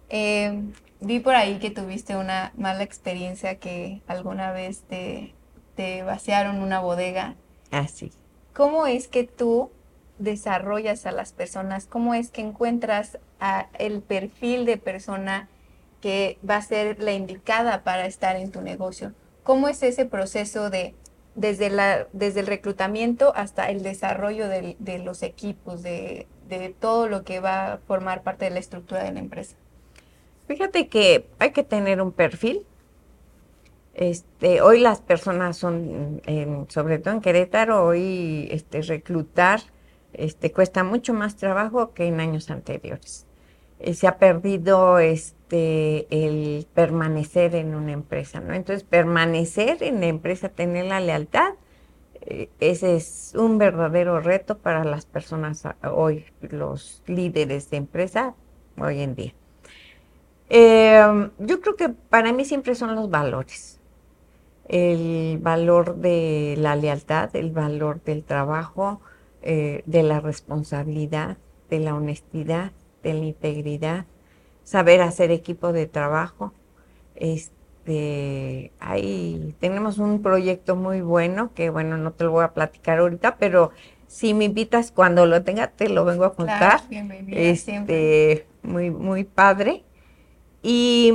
Eh, 0.10 0.62
vi 1.00 1.20
por 1.20 1.36
ahí 1.36 1.60
que 1.60 1.72
tuviste 1.72 2.16
una 2.16 2.52
mala 2.58 2.84
experiencia 2.84 3.56
que 3.56 4.02
alguna 4.08 4.52
vez 4.52 4.82
te, 4.82 5.34
te 5.76 6.04
vaciaron 6.04 6.62
una 6.62 6.80
bodega. 6.80 7.36
Ah, 7.72 7.88
sí. 7.88 8.12
¿Cómo 8.54 8.88
es 8.88 9.08
que 9.08 9.24
tú 9.24 9.72
desarrollas 10.20 11.06
a 11.06 11.12
las 11.12 11.32
personas? 11.32 11.86
¿Cómo 11.86 12.14
es 12.14 12.32
que 12.32 12.42
encuentras 12.42 13.18
a 13.40 13.68
el 13.80 14.02
perfil 14.02 14.66
de 14.66 14.78
persona 14.78 15.50
que 16.02 16.40
va 16.48 16.58
a 16.58 16.62
ser 16.62 17.02
la 17.02 17.14
indicada 17.14 17.84
para 17.84 18.06
estar 18.06 18.36
en 18.36 18.52
tu 18.52 18.62
negocio. 18.62 19.14
¿Cómo 19.44 19.68
es 19.68 19.82
ese 19.84 20.06
proceso 20.06 20.70
de 20.70 20.96
desde, 21.36 21.70
la, 21.70 22.08
desde 22.14 22.42
el 22.42 22.48
reclutamiento 22.48 23.34
hasta 23.36 23.70
el 23.70 23.84
desarrollo 23.84 24.48
de, 24.48 25.00
los 25.04 25.24
equipos, 25.24 25.82
de, 25.82 26.28
todo 26.80 27.08
lo 27.08 27.24
que 27.24 27.40
va 27.40 27.74
a 27.74 27.78
formar 27.78 28.24
parte 28.24 28.46
de 28.46 28.52
la 28.52 28.60
estructura 28.60 29.04
de 29.04 29.12
la 29.12 29.20
empresa? 29.20 29.56
Fíjate 30.48 30.88
que 30.88 31.28
hay 31.40 31.52
que 31.52 31.64
tener 31.64 32.02
un 32.02 32.12
perfil. 32.12 32.66
Este, 33.94 34.62
hoy 34.62 34.80
las 34.80 35.02
personas 35.02 35.58
son, 35.58 36.22
sobre 36.70 37.00
todo 37.00 37.14
en 37.14 37.22
Querétaro, 37.22 37.86
hoy 37.86 38.48
este, 38.52 38.82
reclutar 38.82 39.62
este, 40.14 40.52
cuesta 40.52 40.84
mucho 40.84 41.14
más 41.14 41.36
trabajo 41.38 41.94
que 41.94 42.06
en 42.06 42.20
años 42.20 42.50
anteriores. 42.50 43.26
Eh, 43.84 43.94
se 43.94 44.08
ha 44.08 44.18
perdido 44.18 45.00
este, 45.00 46.08
el 46.12 46.68
permanecer 46.74 47.56
en 47.56 47.74
una 47.74 47.92
empresa, 47.94 48.40
¿no? 48.40 48.54
Entonces, 48.54 48.84
permanecer 48.84 49.82
en 49.82 50.00
la 50.02 50.08
empresa, 50.08 50.50
tener 50.50 50.86
la 50.86 51.00
lealtad, 51.00 51.54
eh, 52.22 52.50
ese 52.60 52.96
es 52.96 53.34
un 53.36 53.58
verdadero 53.58 54.20
reto 54.20 54.60
para 54.60 54.84
las 54.84 55.06
personas 55.06 55.64
hoy, 55.92 56.26
los 56.42 57.02
líderes 57.08 57.72
de 57.72 57.78
empresa 57.78 58.36
hoy 58.78 59.02
en 59.02 59.16
día. 59.16 59.34
Em, 60.50 61.32
yo 61.40 61.62
creo 61.62 61.76
que 61.76 61.90
para 61.90 62.34
mí 62.34 62.46
siempre 62.46 62.76
son 62.76 62.94
los 62.96 63.10
valores. 63.10 63.80
El 64.68 65.40
valor 65.42 65.96
de 65.96 66.56
la 66.58 66.76
lealtad, 66.76 67.36
el 67.36 67.52
valor 67.52 68.04
del 68.04 68.24
trabajo, 68.24 69.02
eh, 69.42 69.82
de 69.86 70.04
la 70.04 70.20
responsabilidad, 70.20 71.38
de 71.70 71.80
la 71.80 71.96
honestidad, 71.96 72.72
de 73.04 73.14
la 73.14 73.26
integridad, 73.26 74.06
saber 74.64 75.02
hacer 75.02 75.32
equipo 75.32 75.74
de 75.74 75.88
trabajo. 75.88 76.54
Este, 77.16 78.72
ahí 78.80 79.56
tenemos 79.60 79.98
un 79.98 80.22
proyecto 80.22 80.76
muy 80.76 81.02
bueno 81.02 81.52
que, 81.54 81.70
bueno, 81.70 81.98
no 81.98 82.12
te 82.12 82.24
lo 82.24 82.32
voy 82.32 82.44
a 82.44 82.54
platicar 82.54 83.00
ahorita, 83.00 83.38
pero 83.38 83.72
si 84.08 84.34
me 84.34 84.46
invitas 84.46 84.92
cuando 84.92 85.26
lo 85.26 85.44
tenga, 85.44 85.68
te 85.68 85.90
lo 85.90 86.06
vengo 86.06 86.26
a 86.26 86.34
contar. 86.36 86.82
este, 87.30 88.46
muy, 88.64 88.92
muy 88.92 89.24
padre. 89.24 89.84
Y 90.64 91.14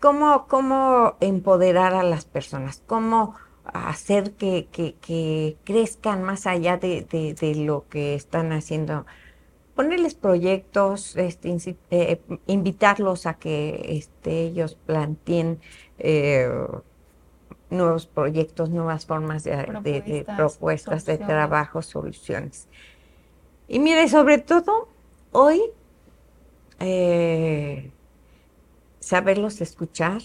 cómo, 0.00 0.46
cómo 0.48 1.16
empoderar 1.20 1.94
a 1.94 2.02
las 2.02 2.26
personas, 2.26 2.82
cómo 2.86 3.34
hacer 3.64 4.32
que, 4.32 4.68
que, 4.70 5.56
crezcan 5.64 6.22
más 6.22 6.46
allá 6.46 6.76
de, 6.76 7.06
de, 7.08 7.54
lo 7.54 7.86
que 7.88 8.14
están 8.14 8.52
haciendo 8.52 9.06
ponerles 9.74 10.14
proyectos, 10.14 11.16
este, 11.16 11.76
eh, 11.90 12.20
invitarlos 12.46 13.26
a 13.26 13.34
que 13.34 13.96
este, 13.98 14.42
ellos 14.42 14.76
planteen 14.86 15.60
eh, 15.98 16.48
nuevos 17.70 18.06
proyectos, 18.06 18.70
nuevas 18.70 19.06
formas 19.06 19.44
de 19.44 20.24
propuestas, 20.36 21.04
de, 21.06 21.18
trabajo, 21.18 21.82
soluciones. 21.82 22.68
Y 23.66 23.80
mire, 23.80 24.08
sobre 24.08 24.38
todo, 24.38 24.88
hoy, 25.32 25.60
eh, 26.78 27.90
saberlos 29.00 29.60
escuchar, 29.60 30.22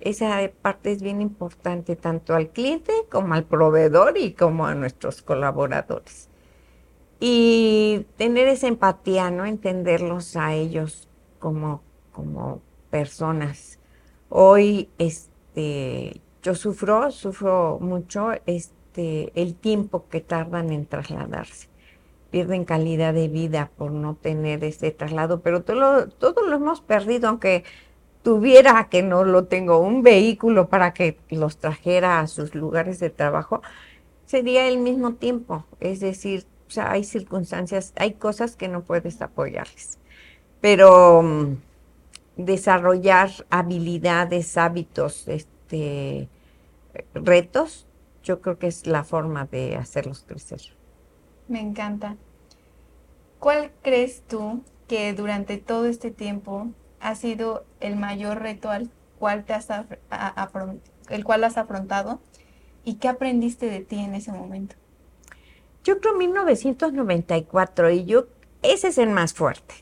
esa 0.00 0.50
parte 0.62 0.90
es 0.90 1.00
bien 1.00 1.20
importante 1.20 1.94
tanto 1.94 2.34
al 2.34 2.48
cliente 2.48 2.92
como 3.08 3.34
al 3.34 3.44
proveedor 3.44 4.18
y 4.18 4.32
como 4.32 4.66
a 4.66 4.74
nuestros 4.74 5.22
colaboradores 5.22 6.31
y 7.24 8.04
tener 8.16 8.48
esa 8.48 8.66
empatía, 8.66 9.30
¿no? 9.30 9.46
Entenderlos 9.46 10.34
a 10.34 10.54
ellos 10.54 11.08
como, 11.38 11.80
como 12.10 12.60
personas. 12.90 13.78
Hoy, 14.28 14.88
este, 14.98 16.20
yo 16.42 16.56
sufro, 16.56 17.12
sufro 17.12 17.78
mucho, 17.80 18.32
este, 18.46 19.30
el 19.40 19.54
tiempo 19.54 20.08
que 20.08 20.20
tardan 20.20 20.72
en 20.72 20.84
trasladarse. 20.84 21.68
Pierden 22.32 22.64
calidad 22.64 23.14
de 23.14 23.28
vida 23.28 23.70
por 23.76 23.92
no 23.92 24.16
tener 24.16 24.64
ese 24.64 24.90
traslado, 24.90 25.42
pero 25.42 25.62
todo 25.62 26.08
todo 26.08 26.44
lo 26.48 26.56
hemos 26.56 26.80
perdido, 26.80 27.28
aunque 27.28 27.62
tuviera 28.24 28.88
que 28.88 29.04
no 29.04 29.22
lo 29.22 29.44
tengo, 29.44 29.78
un 29.78 30.02
vehículo 30.02 30.68
para 30.68 30.92
que 30.92 31.18
los 31.30 31.58
trajera 31.58 32.18
a 32.18 32.26
sus 32.26 32.56
lugares 32.56 32.98
de 32.98 33.10
trabajo, 33.10 33.62
sería 34.26 34.66
el 34.66 34.78
mismo 34.78 35.14
tiempo. 35.14 35.66
Es 35.78 36.00
decir, 36.00 36.46
o 36.72 36.74
sea, 36.74 36.90
hay 36.90 37.04
circunstancias, 37.04 37.92
hay 37.96 38.14
cosas 38.14 38.56
que 38.56 38.66
no 38.66 38.82
puedes 38.82 39.20
apoyarles. 39.20 39.98
Pero 40.62 41.20
mm, 41.22 41.56
desarrollar 42.38 43.28
habilidades, 43.50 44.56
hábitos, 44.56 45.28
este, 45.28 46.30
retos, 47.12 47.86
yo 48.24 48.40
creo 48.40 48.58
que 48.58 48.68
es 48.68 48.86
la 48.86 49.04
forma 49.04 49.44
de 49.44 49.76
hacerlos 49.76 50.24
crecer. 50.26 50.62
Me 51.46 51.60
encanta. 51.60 52.16
¿Cuál 53.38 53.70
crees 53.82 54.22
tú 54.26 54.62
que 54.88 55.12
durante 55.12 55.58
todo 55.58 55.84
este 55.84 56.10
tiempo 56.10 56.68
ha 57.00 57.14
sido 57.16 57.66
el 57.80 57.96
mayor 57.96 58.40
reto 58.40 58.70
al 58.70 58.88
cual 59.18 59.44
te 59.44 59.52
has 59.52 59.68
el 61.10 61.24
cual 61.24 61.44
has 61.44 61.58
afrontado 61.58 62.22
y 62.82 62.94
qué 62.94 63.08
aprendiste 63.08 63.66
de 63.66 63.80
ti 63.80 63.98
en 63.98 64.14
ese 64.14 64.32
momento? 64.32 64.76
Yo 65.84 66.00
creo 66.00 66.14
1994 66.14 67.90
y 67.90 68.04
yo, 68.04 68.26
ese 68.62 68.88
es 68.88 68.98
el 68.98 69.10
más 69.10 69.34
fuerte, 69.34 69.74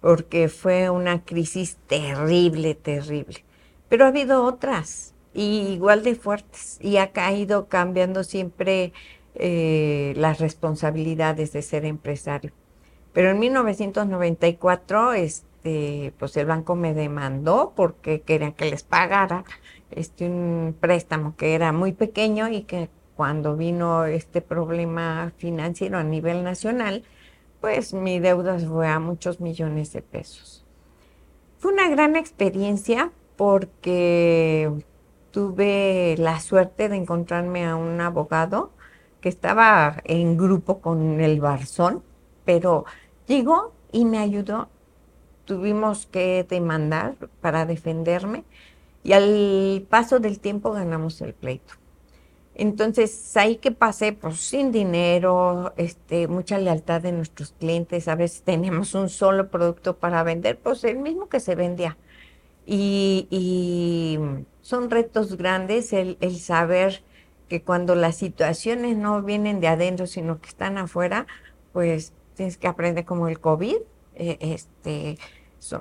porque 0.00 0.48
fue 0.48 0.90
una 0.90 1.24
crisis 1.24 1.78
terrible, 1.86 2.74
terrible. 2.74 3.44
Pero 3.88 4.04
ha 4.04 4.08
habido 4.08 4.44
otras, 4.44 5.14
y 5.34 5.68
igual 5.72 6.04
de 6.04 6.14
fuertes, 6.14 6.78
y 6.80 6.98
ha 6.98 7.12
caído 7.12 7.68
cambiando 7.68 8.22
siempre 8.22 8.92
eh, 9.34 10.14
las 10.16 10.38
responsabilidades 10.38 11.52
de 11.52 11.62
ser 11.62 11.84
empresario. 11.84 12.52
Pero 13.12 13.30
en 13.30 13.40
1994 13.40 15.14
es, 15.14 15.44
este, 15.60 16.14
pues 16.18 16.36
el 16.38 16.46
banco 16.46 16.74
me 16.74 16.94
demandó 16.94 17.74
porque 17.76 18.22
querían 18.22 18.52
que 18.52 18.70
les 18.70 18.82
pagara 18.82 19.44
este, 19.90 20.24
un 20.24 20.74
préstamo 20.80 21.36
que 21.36 21.54
era 21.54 21.72
muy 21.72 21.92
pequeño 21.92 22.48
y 22.48 22.62
que 22.62 22.88
cuando 23.20 23.54
vino 23.54 24.06
este 24.06 24.40
problema 24.40 25.30
financiero 25.36 25.98
a 25.98 26.02
nivel 26.02 26.42
nacional, 26.42 27.04
pues 27.60 27.92
mi 27.92 28.18
deuda 28.18 28.58
fue 28.58 28.88
a 28.88 28.98
muchos 28.98 29.40
millones 29.40 29.92
de 29.92 30.00
pesos. 30.00 30.64
Fue 31.58 31.70
una 31.70 31.90
gran 31.90 32.16
experiencia 32.16 33.12
porque 33.36 34.72
tuve 35.32 36.14
la 36.16 36.40
suerte 36.40 36.88
de 36.88 36.96
encontrarme 36.96 37.66
a 37.66 37.76
un 37.76 38.00
abogado 38.00 38.70
que 39.20 39.28
estaba 39.28 39.98
en 40.04 40.38
grupo 40.38 40.80
con 40.80 41.20
el 41.20 41.42
Barzón, 41.42 42.02
pero 42.46 42.86
llegó 43.26 43.74
y 43.92 44.06
me 44.06 44.16
ayudó. 44.16 44.70
Tuvimos 45.44 46.06
que 46.06 46.46
demandar 46.48 47.16
para 47.42 47.66
defenderme 47.66 48.44
y 49.02 49.12
al 49.12 49.86
paso 49.90 50.20
del 50.20 50.40
tiempo 50.40 50.72
ganamos 50.72 51.20
el 51.20 51.34
pleito. 51.34 51.74
Entonces, 52.60 53.34
ahí 53.38 53.56
que 53.56 53.70
pasé, 53.72 54.12
pues 54.12 54.36
sin 54.36 54.70
dinero, 54.70 55.72
este, 55.78 56.28
mucha 56.28 56.58
lealtad 56.58 57.00
de 57.00 57.10
nuestros 57.10 57.54
clientes, 57.58 58.06
a 58.06 58.16
veces 58.16 58.42
tenemos 58.42 58.94
un 58.94 59.08
solo 59.08 59.48
producto 59.48 59.96
para 59.96 60.22
vender, 60.24 60.58
pues 60.58 60.84
el 60.84 60.98
mismo 60.98 61.30
que 61.30 61.40
se 61.40 61.54
vendía. 61.54 61.96
Y, 62.66 64.18
son 64.60 64.90
retos 64.90 65.38
grandes 65.38 65.94
el, 65.94 66.18
saber 66.38 67.02
que 67.48 67.62
cuando 67.62 67.94
las 67.94 68.16
situaciones 68.16 68.94
no 68.94 69.22
vienen 69.22 69.60
de 69.60 69.68
adentro, 69.68 70.06
sino 70.06 70.38
que 70.42 70.50
están 70.50 70.76
afuera, 70.76 71.26
pues 71.72 72.12
tienes 72.34 72.58
que 72.58 72.68
aprender 72.68 73.06
como 73.06 73.28
el 73.28 73.40
COVID, 73.40 73.76
eh, 74.16 74.36
este, 74.38 75.16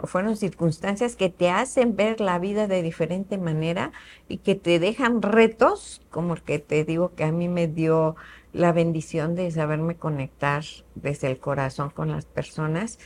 fueron 0.04 0.36
circunstancias 0.36 1.16
que 1.16 1.30
te 1.30 1.50
hacen 1.50 1.96
ver 1.96 2.20
la 2.20 2.38
vida 2.38 2.68
de 2.68 2.84
diferente 2.84 3.38
manera 3.38 3.92
y 4.28 4.38
que 4.38 4.56
te 4.56 4.78
dejan 4.80 5.22
retos, 5.22 6.02
como 6.10 6.34
el 6.34 6.42
que 6.42 6.60
te 6.60 6.84
digo 6.84 7.16
que 7.16 7.24
a 7.24 7.32
mí 7.32 7.48
me 7.48 7.68
dio 7.68 8.16
la 8.52 8.72
bendición 8.72 9.36
de 9.36 9.50
saberme 9.52 9.96
conectar 9.96 10.64
desde 10.96 11.30
el 11.32 11.40
corazón 11.40 11.92
con 11.92 12.12
las 12.12 12.26
personas, 12.26 13.00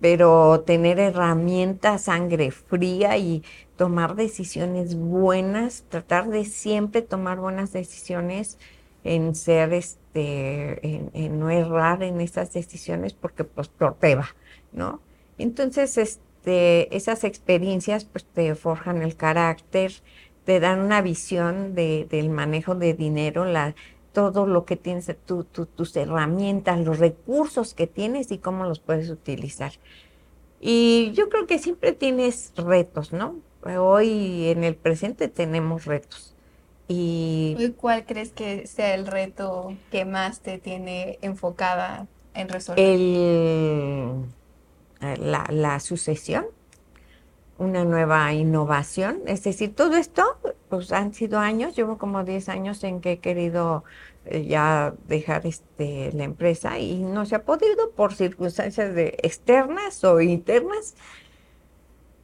pero 0.00 0.60
tener 0.60 0.98
herramientas, 1.00 2.02
sangre 2.02 2.50
fría 2.50 3.16
y 3.16 3.42
tomar 3.76 4.14
decisiones 4.14 4.96
buenas, 4.96 5.84
tratar 5.88 6.28
de 6.28 6.44
siempre 6.44 7.02
tomar 7.02 7.38
buenas 7.38 7.72
decisiones 7.72 8.58
en 9.02 9.34
ser 9.34 9.72
este, 9.72 11.10
en, 11.14 11.38
no 11.38 11.50
errar 11.50 12.02
en 12.02 12.20
esas 12.20 12.52
decisiones 12.52 13.14
porque 13.14 13.44
pues 13.44 13.70
te 13.70 14.18
¿no? 14.72 15.00
Entonces, 15.38 15.96
este, 15.96 16.94
esas 16.96 17.24
experiencias 17.24 18.04
pues, 18.04 18.24
te 18.24 18.54
forjan 18.54 19.02
el 19.02 19.16
carácter, 19.16 19.92
te 20.44 20.60
dan 20.60 20.80
una 20.80 21.02
visión 21.02 21.74
del 21.74 22.30
manejo 22.30 22.74
de 22.74 22.94
dinero, 22.94 23.44
la, 23.44 23.74
todo 24.12 24.46
lo 24.46 24.64
que 24.64 24.76
tienes, 24.76 25.14
tus 25.24 25.96
herramientas, 25.96 26.80
los 26.80 26.98
recursos 26.98 27.74
que 27.74 27.86
tienes 27.86 28.32
y 28.32 28.38
cómo 28.38 28.64
los 28.64 28.80
puedes 28.80 29.10
utilizar. 29.10 29.72
Y 30.60 31.12
yo 31.14 31.28
creo 31.28 31.46
que 31.46 31.58
siempre 31.58 31.92
tienes 31.92 32.52
retos, 32.56 33.12
¿no? 33.12 33.36
Hoy 33.62 34.48
en 34.48 34.64
el 34.64 34.74
presente 34.74 35.28
tenemos 35.28 35.84
retos. 35.84 36.34
Y 36.88 37.74
¿Cuál 37.76 38.06
crees 38.06 38.32
que 38.32 38.66
sea 38.66 38.94
el 38.94 39.06
reto 39.06 39.76
que 39.90 40.06
más 40.06 40.40
te 40.40 40.58
tiene 40.58 41.18
enfocada 41.20 42.06
en 42.32 42.48
resolver? 42.48 42.82
El 42.82 44.24
eh, 45.00 45.16
la, 45.16 45.80
sucesión, 45.80 46.46
una 47.58 47.84
nueva 47.84 48.32
innovación. 48.32 49.20
Es 49.26 49.44
decir, 49.44 49.74
todo 49.74 49.96
esto, 49.96 50.38
pues 50.68 50.92
han 50.92 51.14
sido 51.14 51.38
años, 51.38 51.76
llevo 51.76 51.98
como 51.98 52.24
10 52.24 52.48
años 52.48 52.82
en 52.84 53.00
que 53.00 53.12
he 53.12 53.18
querido 53.18 53.84
eh, 54.24 54.46
ya 54.46 54.94
dejar 55.06 55.46
este, 55.46 56.12
la 56.12 56.24
empresa 56.24 56.78
y 56.78 56.98
no 56.98 57.26
se 57.26 57.36
ha 57.36 57.44
podido 57.44 57.90
por 57.92 58.14
circunstancias 58.14 58.94
de 58.94 59.18
externas 59.22 60.02
o 60.04 60.20
internas, 60.20 60.94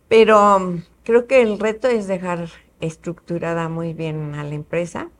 pero 0.08 0.56
um, 0.56 0.82
creo 1.04 1.26
que 1.26 1.42
el 1.42 1.58
reto 1.58 1.88
es 1.88 2.06
dejar 2.08 2.48
estructurada 2.80 3.68
muy 3.68 3.94
bien 3.94 4.34
a 4.34 4.44
la 4.44 4.54
empresa 4.54 5.10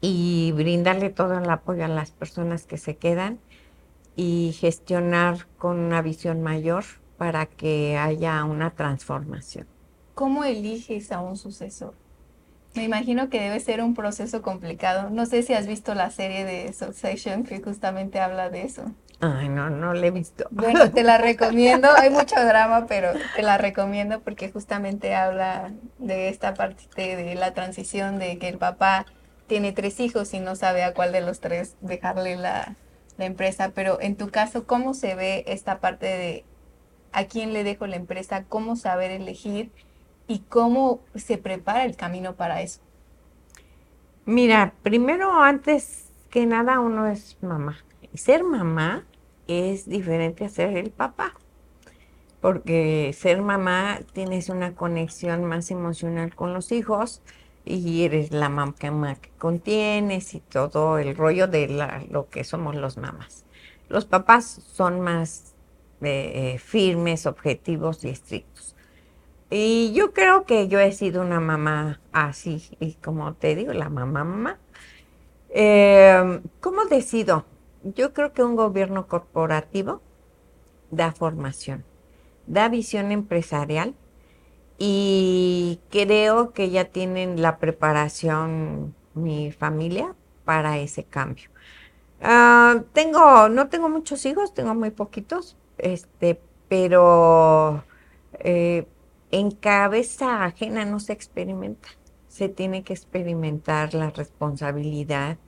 y 0.00 0.52
brindarle 0.52 1.10
todo 1.10 1.38
el 1.38 1.48
apoyo 1.48 1.84
a 1.84 1.88
las 1.88 2.10
personas 2.10 2.66
que 2.66 2.78
se 2.78 2.96
quedan 2.96 3.38
y 4.22 4.52
gestionar 4.52 5.46
con 5.56 5.78
una 5.78 6.02
visión 6.02 6.42
mayor 6.42 6.84
para 7.16 7.46
que 7.46 7.96
haya 7.96 8.44
una 8.44 8.68
transformación. 8.68 9.66
¿Cómo 10.14 10.44
eliges 10.44 11.10
a 11.10 11.22
un 11.22 11.38
sucesor? 11.38 11.94
Me 12.74 12.84
imagino 12.84 13.30
que 13.30 13.40
debe 13.40 13.58
ser 13.60 13.80
un 13.80 13.94
proceso 13.94 14.42
complicado. 14.42 15.08
No 15.08 15.24
sé 15.24 15.42
si 15.42 15.54
has 15.54 15.66
visto 15.66 15.94
la 15.94 16.10
serie 16.10 16.44
de 16.44 16.70
Succession 16.74 17.44
que 17.44 17.62
justamente 17.62 18.20
habla 18.20 18.50
de 18.50 18.64
eso. 18.64 18.92
Ay, 19.20 19.48
no, 19.48 19.70
no 19.70 19.94
la 19.94 20.08
he 20.08 20.10
visto. 20.10 20.44
Bueno, 20.50 20.90
te 20.90 21.02
la 21.02 21.16
recomiendo. 21.30 21.88
Hay 21.90 22.10
mucho 22.10 22.36
drama, 22.44 22.84
pero 22.86 23.12
te 23.34 23.40
la 23.40 23.56
recomiendo 23.56 24.20
porque 24.20 24.50
justamente 24.52 25.14
habla 25.14 25.72
de 25.98 26.28
esta 26.28 26.52
parte 26.52 27.16
de 27.16 27.34
la 27.36 27.54
transición 27.54 28.18
de 28.18 28.36
que 28.36 28.48
el 28.48 28.58
papá 28.58 29.06
tiene 29.46 29.72
tres 29.72 29.98
hijos 29.98 30.34
y 30.34 30.40
no 30.40 30.56
sabe 30.56 30.84
a 30.84 30.92
cuál 30.92 31.10
de 31.10 31.22
los 31.22 31.40
tres 31.40 31.76
dejarle 31.80 32.36
la, 32.36 32.76
la 33.20 33.26
empresa, 33.26 33.70
pero 33.74 34.00
en 34.00 34.16
tu 34.16 34.30
caso, 34.30 34.66
¿cómo 34.66 34.94
se 34.94 35.14
ve 35.14 35.44
esta 35.46 35.78
parte 35.78 36.06
de 36.06 36.44
a 37.12 37.24
quién 37.24 37.52
le 37.52 37.62
dejo 37.62 37.86
la 37.86 37.96
empresa, 37.96 38.44
cómo 38.48 38.76
saber 38.76 39.10
elegir 39.12 39.70
y 40.26 40.40
cómo 40.40 41.00
se 41.14 41.38
prepara 41.38 41.84
el 41.84 41.96
camino 41.96 42.34
para 42.34 42.62
eso? 42.62 42.80
Mira, 44.24 44.74
primero, 44.82 45.32
antes 45.40 46.10
que 46.30 46.46
nada, 46.46 46.80
uno 46.80 47.06
es 47.06 47.36
mamá. 47.42 47.78
Ser 48.14 48.42
mamá 48.42 49.04
es 49.46 49.88
diferente 49.88 50.44
a 50.44 50.48
ser 50.48 50.76
el 50.76 50.90
papá, 50.90 51.34
porque 52.40 53.14
ser 53.16 53.42
mamá 53.42 54.00
tienes 54.12 54.48
una 54.48 54.74
conexión 54.74 55.44
más 55.44 55.70
emocional 55.70 56.34
con 56.34 56.54
los 56.54 56.72
hijos 56.72 57.22
y 57.64 58.04
eres 58.04 58.32
la 58.32 58.48
mamá 58.48 58.74
que 58.78 59.30
contienes 59.38 60.34
y 60.34 60.40
todo 60.40 60.98
el 60.98 61.16
rollo 61.16 61.46
de 61.46 61.68
la, 61.68 62.02
lo 62.10 62.28
que 62.28 62.44
somos 62.44 62.74
los 62.74 62.96
mamás. 62.96 63.44
Los 63.88 64.04
papás 64.04 64.62
son 64.72 65.00
más 65.00 65.54
eh, 66.00 66.58
firmes, 66.58 67.26
objetivos 67.26 68.04
y 68.04 68.10
estrictos. 68.10 68.76
Y 69.50 69.92
yo 69.94 70.12
creo 70.12 70.44
que 70.44 70.68
yo 70.68 70.78
he 70.78 70.92
sido 70.92 71.22
una 71.22 71.40
mamá 71.40 72.00
así, 72.12 72.62
y 72.78 72.94
como 72.94 73.34
te 73.34 73.56
digo, 73.56 73.72
la 73.72 73.88
mamá 73.88 74.24
mamá. 74.24 74.58
Em, 75.48 76.42
¿Cómo 76.60 76.84
decido? 76.84 77.44
Yo 77.82 78.12
creo 78.12 78.32
que 78.32 78.44
un 78.44 78.54
gobierno 78.54 79.08
corporativo 79.08 80.00
da 80.90 81.12
formación, 81.12 81.84
da 82.46 82.68
visión 82.68 83.10
empresarial 83.10 83.94
y 84.80 85.78
creo 85.90 86.52
que 86.54 86.70
ya 86.70 86.86
tienen 86.86 87.42
la 87.42 87.58
preparación 87.58 88.94
mi 89.14 89.52
familia 89.52 90.16
para 90.46 90.78
ese 90.78 91.04
cambio. 91.04 91.50
Ah, 92.22 92.82
tengo, 92.94 93.48
no 93.50 93.68
tengo 93.68 93.90
muchos 93.90 94.24
hijos, 94.26 94.54
tengo 94.54 94.74
muy 94.74 94.90
poquitos, 94.90 95.56
este, 95.78 96.40
pero 96.68 97.84
eh, 98.40 98.86
en 99.30 99.50
cabeza 99.52 100.44
ajena 100.44 100.84
no 100.86 100.98
se 101.00 101.12
experimenta. 101.12 101.90
Se 102.28 102.48
tiene 102.48 102.82
que 102.82 102.94
experimentar 102.94 103.92
la 103.94 104.10
responsabilidad 104.10 105.38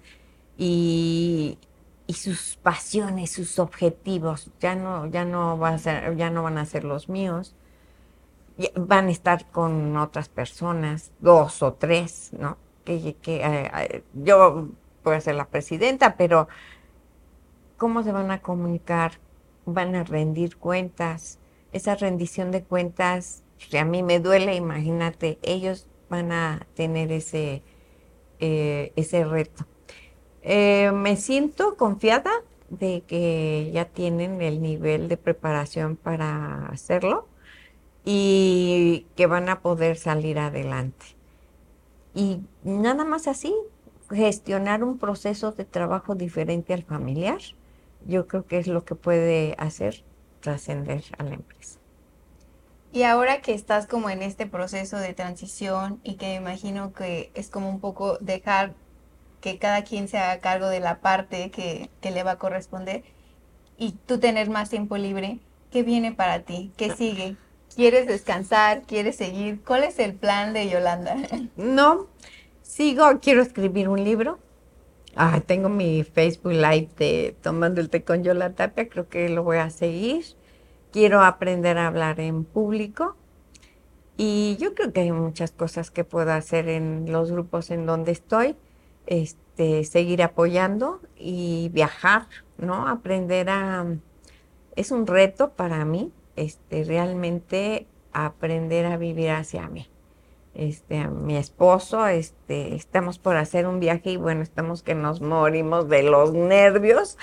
y, 0.59 1.59
y 2.07 2.15
sus 2.15 2.57
pasiones, 2.63 3.33
sus 3.33 3.59
objetivos. 3.59 4.51
Ya 4.61 4.75
no, 4.75 5.07
ya 5.07 5.25
no 5.25 5.59
va 5.59 5.71
a 5.71 5.79
ser, 5.79 6.17
ya 6.17 6.31
no 6.31 6.43
van 6.43 6.59
a 6.59 6.67
ser 6.67 6.85
los 6.85 7.09
míos 7.09 7.57
van 8.75 9.09
a 9.09 9.11
estar 9.11 9.51
con 9.51 9.97
otras 9.97 10.29
personas, 10.29 11.13
dos 11.21 11.63
o 11.63 11.75
tres, 11.75 12.31
¿no? 12.33 12.59
Que, 12.85 13.17
que 13.23 13.37
eh, 13.37 13.71
eh, 13.79 14.05
yo 14.15 14.69
puedo 15.03 15.21
ser 15.21 15.37
la 15.37 15.47
presidenta, 15.47 16.17
pero 16.17 16.49
¿cómo 17.77 18.03
se 18.03 18.13
van 18.13 18.31
a 18.31 18.43
comunicar? 18.43 19.13
¿Van 19.65 19.95
a 19.95 20.05
rendir 20.05 20.57
cuentas? 20.57 21.39
Esa 21.73 21.95
rendición 21.95 22.51
de 22.51 22.63
cuentas, 22.63 23.43
si 23.59 23.77
a 23.77 23.85
mí 23.85 24.03
me 24.03 24.21
duele, 24.21 24.55
imagínate, 24.55 25.39
ellos 25.43 25.87
van 26.11 26.33
a 26.33 26.67
tener 26.75 27.13
ese, 27.13 27.63
eh, 28.41 28.93
ese 28.97 29.25
reto. 29.25 29.65
me 30.43 31.17
siento 31.17 31.77
confiada 31.77 32.33
de 32.69 33.03
que 33.07 33.71
ya 33.73 33.85
tienen 33.87 34.41
el 34.43 34.61
nivel 34.61 35.09
de 35.09 35.17
preparación 35.17 35.97
para 35.97 36.67
hacerlo 36.67 37.32
y 38.05 39.07
que 39.17 39.27
van 39.27 39.49
a 39.49 39.61
poder 39.61 39.97
salir 39.97 40.39
adelante. 40.39 41.07
Y 42.15 42.41
nada 42.63 43.05
más 43.05 43.29
así, 43.29 43.55
gestionar 44.11 44.85
un 44.85 44.99
proceso 44.99 45.53
de 45.53 45.65
trabajo 45.65 46.15
diferente 46.15 46.75
al 46.75 46.83
familiar, 46.83 47.41
yo 48.07 48.27
creo 48.27 48.47
que 48.47 48.59
es 48.59 48.67
lo 48.67 48.85
que 48.85 48.95
puede 48.95 49.55
hacer 49.59 50.05
trascender 50.41 51.05
a 51.19 51.23
la 51.23 51.35
empresa. 51.35 51.79
Y 52.93 53.05
ahora 53.05 53.41
que 53.41 53.55
estás 53.55 53.87
como 53.87 54.11
en 54.11 54.21
este 54.21 54.47
proceso 54.47 54.99
de 54.99 55.15
transición 55.15 56.01
y 56.05 56.17
que 56.17 56.35
imagino 56.35 56.93
que 56.93 57.31
es 57.35 57.49
como 57.49 57.71
un 57.71 57.81
poco 57.81 58.19
dejar 58.19 58.75
que 59.41 59.59
cada 59.59 59.83
quien 59.83 60.09
se 60.09 60.19
haga 60.19 60.41
cargo 60.41 60.69
de 60.69 60.81
la 60.81 61.01
parte 61.01 61.51
que, 61.51 61.89
que 62.03 62.11
le 62.11 62.23
va 62.23 62.33
a 62.33 62.39
corresponder 62.39 63.03
y 63.79 63.93
tú 64.07 64.21
tener 64.21 64.51
más 64.51 64.69
tiempo 64.69 64.99
libre, 64.99 65.41
¿qué 65.71 65.83
viene 65.83 66.13
para 66.13 66.41
ti? 66.43 66.73
¿Qué 66.77 66.95
sigue? 66.95 67.37
¿Quieres 67.75 68.07
descansar? 68.07 68.83
¿Quieres 68.83 69.17
seguir? 69.17 69.63
¿Cuál 69.65 69.85
es 69.85 69.99
el 69.99 70.15
plan 70.15 70.53
de 70.53 70.69
Yolanda? 70.69 71.17
No, 71.57 72.09
sigo, 72.63 73.05
quiero 73.21 73.41
escribir 73.41 73.89
un 73.89 74.05
libro. 74.05 74.39
Ah, 75.17 75.41
tengo 75.45 75.69
mi 75.69 76.05
Facebook 76.05 76.53
Live 76.53 76.89
de 76.97 77.37
Tomando 77.43 77.81
el 77.81 77.89
té 77.89 78.03
con 78.03 78.25
Yolanda 78.25 78.69
Tapia, 78.69 78.89
creo 78.89 79.09
que 79.09 79.29
lo 79.29 79.43
voy 79.43 79.59
a 79.59 79.71
seguir. 79.71 80.25
Quiero 80.91 81.23
aprender 81.23 81.79
a 81.79 81.87
hablar 81.87 82.21
en 82.21 82.45
público. 82.45 83.17
Y 84.17 84.57
yo 84.61 84.75
creo 84.75 84.93
que 84.93 85.01
hay 85.01 85.13
muchas 85.13 85.53
cosas 85.53 85.91
que 85.91 86.05
puedo 86.05 86.33
hacer 86.33 86.69
en 86.69 87.11
los 87.11 87.31
grupos 87.33 87.71
en 87.71 87.87
donde 87.87 88.13
estoy. 88.13 88.57
Este, 89.07 89.85
seguir 89.85 90.23
apoyando 90.23 91.01
y 91.17 91.71
viajar, 91.73 92.27
¿no? 92.59 92.87
Aprender 92.87 93.49
a... 93.49 93.87
Es 94.77 94.91
un 94.91 95.07
reto 95.07 95.51
para 95.51 95.85
mí 95.85 96.13
este, 96.37 96.85
realmente 96.85 97.87
aprender 98.13 98.87
a 98.87 98.97
vivir 98.97 99.31
hacia 99.31 99.69
mí. 99.69 99.89
Este, 100.55 101.09
mi 101.09 101.37
esposo, 101.37 102.07
este, 102.07 102.75
estamos 102.75 103.19
por 103.19 103.37
hacer 103.37 103.67
un 103.67 103.81
viaje 103.81 104.11
y 104.11 104.17
bueno, 104.17 104.43
estamos 104.43 104.83
que 104.83 104.95
nos 104.95 105.21
morimos 105.21 105.89
de 105.89 106.03
los 106.03 106.35
nervios 106.35 107.17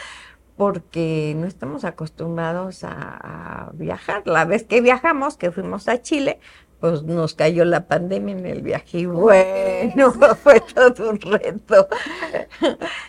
porque 0.57 1.33
no 1.37 1.45
estamos 1.47 1.85
acostumbrados 1.85 2.83
a 2.83 3.69
viajar. 3.73 4.23
La 4.25 4.45
vez 4.45 4.63
que 4.63 4.81
viajamos, 4.81 5.37
que 5.37 5.51
fuimos 5.51 5.87
a 5.87 6.01
Chile, 6.01 6.39
pues 6.79 7.03
nos 7.03 7.33
cayó 7.33 7.65
la 7.65 7.87
pandemia 7.87 8.37
en 8.37 8.45
el 8.45 8.61
viaje 8.61 8.99
y 8.99 9.05
bueno, 9.05 10.13
fue 10.43 10.61
todo 10.61 11.09
un 11.09 11.19
reto. 11.19 11.87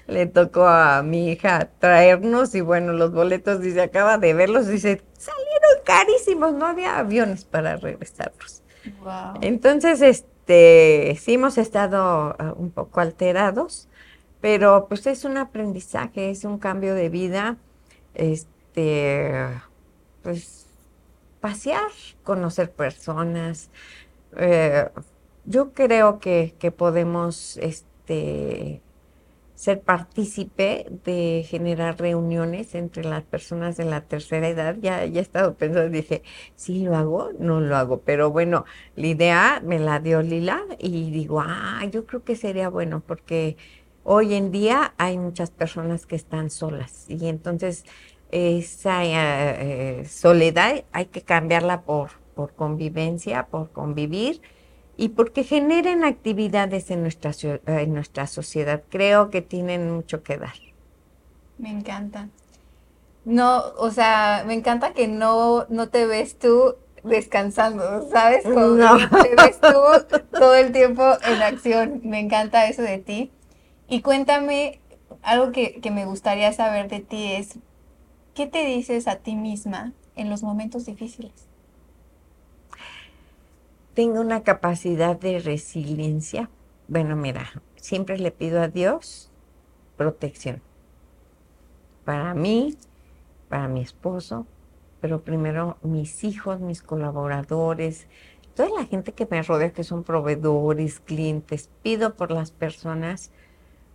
Le 0.06 0.26
tocó 0.26 0.66
a 0.66 1.02
mi 1.02 1.30
hija 1.30 1.70
traernos 1.78 2.54
y 2.54 2.60
bueno, 2.60 2.92
los 2.92 3.12
boletos, 3.12 3.60
dice, 3.60 3.82
acaba 3.82 4.18
de 4.18 4.34
verlos, 4.34 4.66
dice, 4.66 5.02
salieron 5.16 5.84
carísimos, 5.84 6.52
no 6.52 6.66
había 6.66 6.98
aviones 6.98 7.44
para 7.44 7.76
regresarlos. 7.76 8.62
Entonces, 9.40 10.02
este, 10.02 11.16
sí 11.20 11.34
hemos 11.34 11.58
estado 11.58 12.34
ah, 12.38 12.54
un 12.56 12.70
poco 12.70 13.00
alterados, 13.00 13.88
pero 14.40 14.86
pues 14.88 15.06
es 15.06 15.24
un 15.24 15.36
aprendizaje, 15.36 16.30
es 16.30 16.44
un 16.44 16.58
cambio 16.58 16.94
de 16.94 17.08
vida, 17.08 17.56
este, 18.14 19.32
pues 20.22 20.59
pasear, 21.40 21.90
conocer 22.22 22.70
personas. 22.70 23.70
Eh, 24.36 24.88
yo 25.44 25.72
creo 25.72 26.20
que, 26.20 26.54
podemos 26.76 27.56
este, 27.56 28.82
ser 29.54 29.80
partícipe 29.80 30.86
de 31.04 31.44
generar 31.48 31.98
reuniones 31.98 32.74
entre 32.74 33.04
las 33.04 33.24
personas 33.24 33.76
de 33.76 33.84
la 33.84 34.02
tercera 34.02 34.48
edad. 34.48 34.76
Ya, 34.80 35.04
ya 35.06 35.20
he 35.20 35.22
estado 35.22 35.54
pensando, 35.54 35.90
dije, 35.90 36.22
sí 36.56 36.84
lo 36.84 36.96
hago, 36.96 37.30
no 37.38 37.60
lo 37.60 37.76
hago, 37.76 38.00
pero 38.00 38.30
bueno, 38.30 38.64
la 38.96 39.06
idea 39.06 39.62
me 39.64 39.78
la 39.78 39.98
dio 39.98 40.22
Lila 40.22 40.62
y 40.78 41.10
digo, 41.10 41.40
ah, 41.40 41.84
yo 41.90 42.06
creo 42.06 42.22
que 42.22 42.36
sería 42.36 42.68
bueno 42.68 43.02
porque 43.06 43.56
hoy 44.04 44.34
en 44.34 44.50
día 44.50 44.94
hay 44.98 45.18
muchas 45.18 45.50
personas 45.50 46.06
que 46.06 46.16
están 46.16 46.50
solas 46.50 47.06
y 47.08 47.28
entonces 47.28 47.84
esa 48.32 49.04
eh, 49.04 50.04
soledad 50.08 50.84
hay 50.92 51.06
que 51.06 51.22
cambiarla 51.22 51.82
por, 51.82 52.10
por 52.34 52.54
convivencia, 52.54 53.46
por 53.46 53.70
convivir 53.70 54.40
y 54.96 55.10
porque 55.10 55.44
generen 55.44 56.04
actividades 56.04 56.90
en 56.90 57.02
nuestra, 57.02 57.32
en 57.66 57.94
nuestra 57.94 58.26
sociedad. 58.26 58.82
Creo 58.90 59.30
que 59.30 59.42
tienen 59.42 59.90
mucho 59.90 60.22
que 60.22 60.36
dar. 60.36 60.54
Me 61.58 61.70
encanta. 61.70 62.28
No, 63.24 63.64
o 63.78 63.90
sea, 63.90 64.44
me 64.46 64.54
encanta 64.54 64.92
que 64.92 65.08
no, 65.08 65.66
no 65.68 65.88
te 65.88 66.06
ves 66.06 66.38
tú 66.38 66.76
descansando, 67.04 68.08
¿sabes? 68.10 68.44
Como 68.44 68.76
te 69.22 69.34
ves 69.36 69.60
tú 69.60 70.18
todo 70.32 70.54
el 70.54 70.72
tiempo 70.72 71.02
en 71.26 71.42
acción. 71.42 72.00
Me 72.04 72.20
encanta 72.20 72.66
eso 72.66 72.82
de 72.82 72.98
ti. 72.98 73.30
Y 73.88 74.02
cuéntame, 74.02 74.80
algo 75.22 75.52
que, 75.52 75.80
que 75.80 75.90
me 75.90 76.04
gustaría 76.04 76.52
saber 76.52 76.88
de 76.88 77.00
ti 77.00 77.32
es, 77.32 77.58
¿Qué 78.40 78.46
te 78.46 78.64
dices 78.64 79.06
a 79.06 79.16
ti 79.16 79.36
misma 79.36 79.92
en 80.16 80.30
los 80.30 80.42
momentos 80.42 80.86
difíciles? 80.86 81.46
Tengo 83.92 84.18
una 84.22 84.44
capacidad 84.44 85.14
de 85.14 85.40
resiliencia. 85.40 86.48
Bueno, 86.88 87.16
mira, 87.16 87.62
siempre 87.76 88.16
le 88.16 88.30
pido 88.30 88.62
a 88.62 88.68
Dios 88.68 89.30
protección. 89.98 90.62
Para 92.06 92.32
mí, 92.32 92.78
para 93.50 93.68
mi 93.68 93.82
esposo, 93.82 94.46
pero 95.02 95.20
primero 95.20 95.76
mis 95.82 96.24
hijos, 96.24 96.60
mis 96.60 96.80
colaboradores, 96.80 98.06
toda 98.54 98.70
la 98.70 98.86
gente 98.86 99.12
que 99.12 99.28
me 99.30 99.42
rodea, 99.42 99.74
que 99.74 99.84
son 99.84 100.02
proveedores, 100.02 101.00
clientes, 101.00 101.68
pido 101.82 102.14
por 102.14 102.30
las 102.30 102.52
personas, 102.52 103.32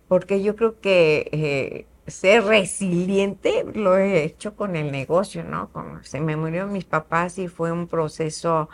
porque 0.06 0.40
yo 0.40 0.54
creo 0.54 0.80
que 0.80 1.30
eh, 1.32 1.86
ser 2.06 2.44
resiliente 2.44 3.64
lo 3.74 3.96
he 3.96 4.22
hecho 4.24 4.54
con 4.54 4.76
el 4.76 4.92
negocio, 4.92 5.42
¿no? 5.44 5.70
se 6.02 6.20
me 6.20 6.36
murieron 6.36 6.72
mis 6.72 6.84
papás 6.84 7.38
y 7.38 7.48
fue 7.48 7.72
un 7.72 7.88
proceso 7.88 8.68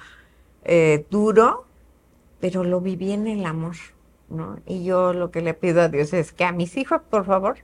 eh, 0.64 1.07
duro, 1.11 1.66
pero 2.40 2.64
lo 2.64 2.81
viví 2.81 3.12
en 3.12 3.27
el 3.27 3.47
amor, 3.47 3.77
¿no? 4.29 4.59
Y 4.66 4.85
yo 4.85 5.12
lo 5.12 5.31
que 5.31 5.40
le 5.40 5.55
pido 5.55 5.81
a 5.81 5.88
Dios 5.88 6.12
es 6.12 6.33
que 6.33 6.45
a 6.45 6.53
mis 6.53 6.77
hijos, 6.77 7.01
por 7.09 7.25
favor, 7.25 7.59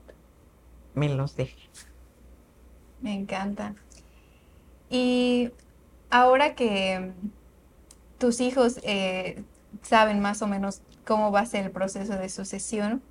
me 0.94 1.08
los 1.08 1.36
deje. 1.36 1.68
Me 3.00 3.14
encanta. 3.14 3.74
Y 4.90 5.50
ahora 6.10 6.54
que 6.54 7.12
tus 8.18 8.40
hijos 8.40 8.80
eh, 8.82 9.42
saben 9.82 10.20
más 10.20 10.42
o 10.42 10.46
menos 10.46 10.82
cómo 11.06 11.30
va 11.30 11.40
a 11.40 11.46
ser 11.46 11.66
el 11.66 11.70
proceso 11.70 12.14
de 12.14 12.28
sucesión, 12.28 13.02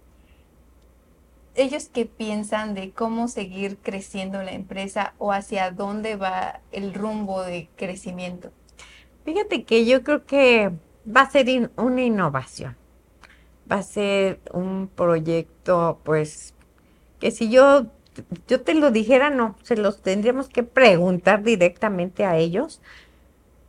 ellos 1.58 1.90
qué 1.92 2.06
piensan 2.06 2.74
de 2.74 2.92
cómo 2.92 3.28
seguir 3.28 3.78
creciendo 3.78 4.42
la 4.44 4.52
empresa 4.52 5.14
o 5.18 5.32
hacia 5.32 5.72
dónde 5.72 6.16
va 6.16 6.62
el 6.72 6.94
rumbo 6.94 7.44
de 7.44 7.70
crecimiento? 7.76 8.52
Fíjate 9.26 9.64
que 9.64 9.86
yo 9.86 10.04
creo 10.04 10.26
que 10.26 10.72
va 11.06 11.22
a 11.22 11.30
ser 11.30 11.72
una 11.76 12.02
innovación. 12.02 12.78
Va 13.70 13.78
a 13.78 13.84
ser 13.84 14.40
un 14.54 14.88
proyecto, 14.88 16.00
pues, 16.04 16.54
que 17.20 17.32
si 17.32 17.50
yo, 17.50 17.88
yo 18.48 18.62
te 18.62 18.74
lo 18.74 18.92
dijera, 18.92 19.30
no, 19.30 19.58
se 19.64 19.76
los 19.76 20.02
tendríamos 20.02 20.48
que 20.48 20.64
preguntar 20.64 21.44
directamente 21.44 22.24
a 22.24 22.38
ellos. 22.38 22.82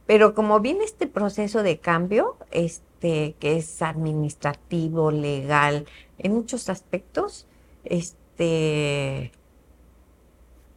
Pero 0.07 0.35
como 0.35 0.61
viene 0.61 0.85
este 0.85 1.07
proceso 1.07 1.62
de 1.62 1.79
cambio, 1.79 2.37
este, 2.51 3.35
que 3.40 3.57
es 3.57 3.83
administrativo, 3.83 5.11
legal, 5.11 5.87
en 6.18 6.35
muchos 6.35 6.68
aspectos, 6.68 7.46
este, 7.85 9.33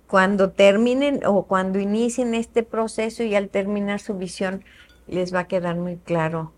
cuando 0.08 0.52
terminen 0.52 1.26
o 1.26 1.44
cuando 1.44 1.80
inicien 1.80 2.36
este 2.36 2.64
proceso 2.64 3.24
y 3.24 3.36
al 3.36 3.50
terminar 3.50 4.00
su 4.00 4.16
visión, 4.16 4.64
les 5.08 5.34
va 5.34 5.40
a 5.40 5.48
quedar 5.48 5.76
muy 5.76 5.98
claro 5.98 6.54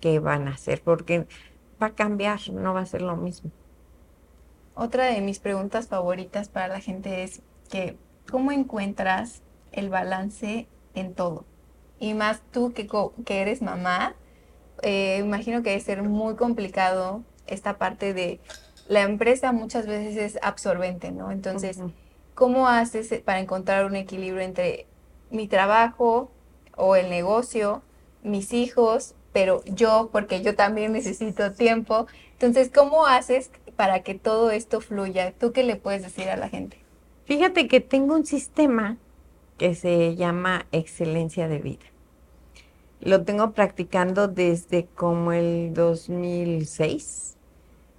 qué 0.00 0.18
van 0.18 0.48
a 0.48 0.52
hacer, 0.52 0.82
porque 0.82 1.26
va 1.82 1.88
a 1.88 1.94
cambiar, 1.94 2.40
no 2.50 2.74
va 2.74 2.80
a 2.80 2.86
ser 2.86 3.02
lo 3.02 3.16
mismo. 3.16 3.50
Otra 4.74 5.06
de 5.06 5.20
mis 5.20 5.38
preguntas 5.38 5.88
favoritas 5.88 6.48
para 6.48 6.68
la 6.68 6.80
gente 6.80 7.22
es 7.22 7.42
que, 7.70 7.96
¿cómo 8.30 8.52
encuentras 8.52 9.42
el 9.72 9.88
balance 9.88 10.68
en 10.94 11.14
todo? 11.14 11.44
Y 11.98 12.14
más 12.14 12.42
tú 12.52 12.72
que, 12.74 12.86
que 13.24 13.40
eres 13.40 13.62
mamá, 13.62 14.14
eh, 14.82 15.18
imagino 15.24 15.62
que 15.62 15.70
debe 15.70 15.80
ser 15.80 16.02
muy 16.02 16.36
complicado 16.36 17.22
esta 17.46 17.78
parte 17.78 18.12
de 18.12 18.40
la 18.88 19.02
empresa 19.02 19.52
muchas 19.52 19.86
veces 19.86 20.16
es 20.16 20.38
absorbente, 20.42 21.10
¿no? 21.10 21.30
Entonces, 21.30 21.78
¿cómo 22.34 22.68
haces 22.68 23.08
para 23.24 23.40
encontrar 23.40 23.84
un 23.84 23.96
equilibrio 23.96 24.42
entre 24.42 24.86
mi 25.30 25.48
trabajo 25.48 26.30
o 26.76 26.96
el 26.96 27.10
negocio, 27.10 27.82
mis 28.22 28.52
hijos, 28.52 29.14
pero 29.32 29.62
yo, 29.64 30.10
porque 30.12 30.42
yo 30.42 30.54
también 30.54 30.92
necesito 30.92 31.52
tiempo? 31.52 32.06
Entonces, 32.32 32.70
¿cómo 32.72 33.06
haces 33.06 33.50
para 33.76 34.02
que 34.02 34.14
todo 34.14 34.50
esto 34.50 34.80
fluya? 34.80 35.32
¿Tú 35.32 35.52
qué 35.52 35.64
le 35.64 35.76
puedes 35.76 36.02
decir 36.02 36.28
a 36.28 36.36
la 36.36 36.48
gente? 36.48 36.78
Fíjate 37.24 37.66
que 37.66 37.80
tengo 37.80 38.14
un 38.14 38.24
sistema 38.24 38.98
que 39.58 39.74
se 39.74 40.14
llama 40.14 40.66
excelencia 40.70 41.48
de 41.48 41.58
vida. 41.58 41.84
Lo 43.00 43.24
tengo 43.24 43.52
practicando 43.52 44.28
desde 44.28 44.86
como 44.86 45.32
el 45.32 45.72
2006 45.74 47.36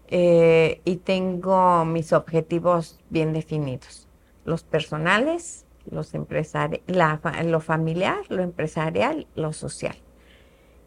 eh, 0.10 0.82
y 0.86 0.98
tengo 0.98 1.84
mis 1.86 2.14
objetivos 2.14 3.00
bien 3.10 3.34
definidos, 3.34 4.08
los 4.46 4.64
personales, 4.64 5.66
los 5.90 6.14
empresari 6.14 6.82
lo 6.88 7.60
familiar, 7.60 8.18
lo 8.30 8.42
empresarial, 8.42 9.28
lo 9.36 9.54
social. 9.54 9.96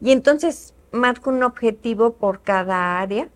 Y 0.00 0.12
entonces 0.12 0.74
marco 0.92 1.30
un 1.30 1.42
objetivo 1.42 2.14
por 2.14 2.42
cada 2.42 2.98
área 3.00 3.28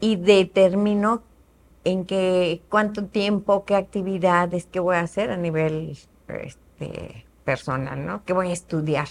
y 0.00 0.16
determino 0.16 1.22
en 1.84 2.04
qué, 2.04 2.62
cuánto 2.68 3.06
tiempo, 3.06 3.64
qué 3.64 3.76
actividades, 3.76 4.66
qué 4.66 4.80
voy 4.80 4.96
a 4.96 5.00
hacer 5.00 5.30
a 5.30 5.36
nivel 5.36 5.96
este, 6.28 7.26
personal, 7.44 8.04
¿no? 8.04 8.24
¿Qué 8.24 8.32
voy 8.32 8.48
a 8.48 8.52
estudiar? 8.52 9.08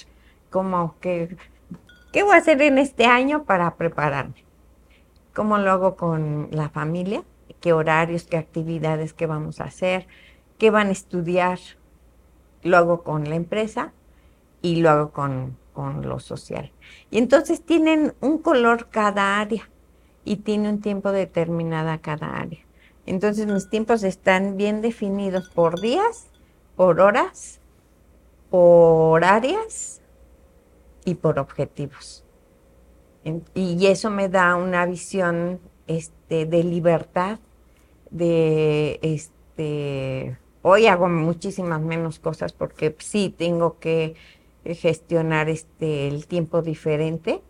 ¿Cómo, 0.50 0.96
qué, 1.00 1.36
qué 2.12 2.24
voy 2.24 2.34
a 2.36 2.38
hacer 2.38 2.62
en 2.62 2.78
este 2.78 3.06
año 3.06 3.43
para 3.43 3.76
prepararme? 3.76 4.42
¿Cómo 5.34 5.58
lo 5.58 5.72
hago 5.72 5.96
con 5.96 6.50
la 6.52 6.69
familia? 6.69 7.24
¿Qué 7.60 7.74
horarios, 7.74 8.26
qué 8.26 8.38
actividades 8.38 9.13
que 9.13 9.26
vamos 9.26 9.62
a 9.62 9.65
hacer? 9.65 10.08
¿Qué 10.60 10.69
van 10.69 10.89
a 10.89 10.91
estudiar? 10.91 11.60
Lo 12.62 12.78
hago 12.78 13.04
con 13.04 13.28
la 13.28 13.36
empresa 13.36 13.93
y 14.62 14.78
lo 14.78 14.91
hago 14.91 15.12
con, 15.12 15.58
con 15.74 16.08
lo 16.08 16.19
social. 16.19 16.72
Y 17.10 17.17
entonces 17.17 17.65
tienen 17.65 18.13
un 18.22 18.38
color 18.38 18.89
cada 18.89 19.39
área 19.39 19.69
y 20.24 20.38
tiene 20.38 20.69
un 20.69 20.82
tiempo 20.82 21.12
determinada 21.12 21.98
cada 21.98 22.38
área. 22.38 22.60
Entonces 23.06 23.48
mis 23.48 23.69
tiempos 23.69 24.04
están 24.04 24.56
bien 24.56 24.82
definidos 24.82 25.50
por 25.50 25.82
días, 25.82 26.28
por 26.76 27.02
horas, 27.02 27.60
por 28.50 29.26
áreas 29.26 30.00
y 31.06 31.15
por 31.15 31.39
objetivos. 31.39 32.22
Y 33.53 33.88
eso 33.88 34.09
me 34.09 34.27
da 34.27 34.55
una 34.55 34.86
visión 34.86 35.59
este, 35.88 36.45
de 36.45 36.63
libertad, 36.63 37.39
de 38.09 38.99
este, 39.01 40.38
hoy 40.62 40.88
hago 40.88 41.07
muchísimas 41.07 41.81
menos 41.81 42.19
cosas 42.19 42.53
porque 42.53 42.95
sí 42.99 43.33
tengo 43.36 43.79
que 43.79 44.15
gestionar 44.65 45.49
este, 45.49 46.07
el 46.07 46.27
tiempo 46.27 46.62
diferente, 46.62 47.41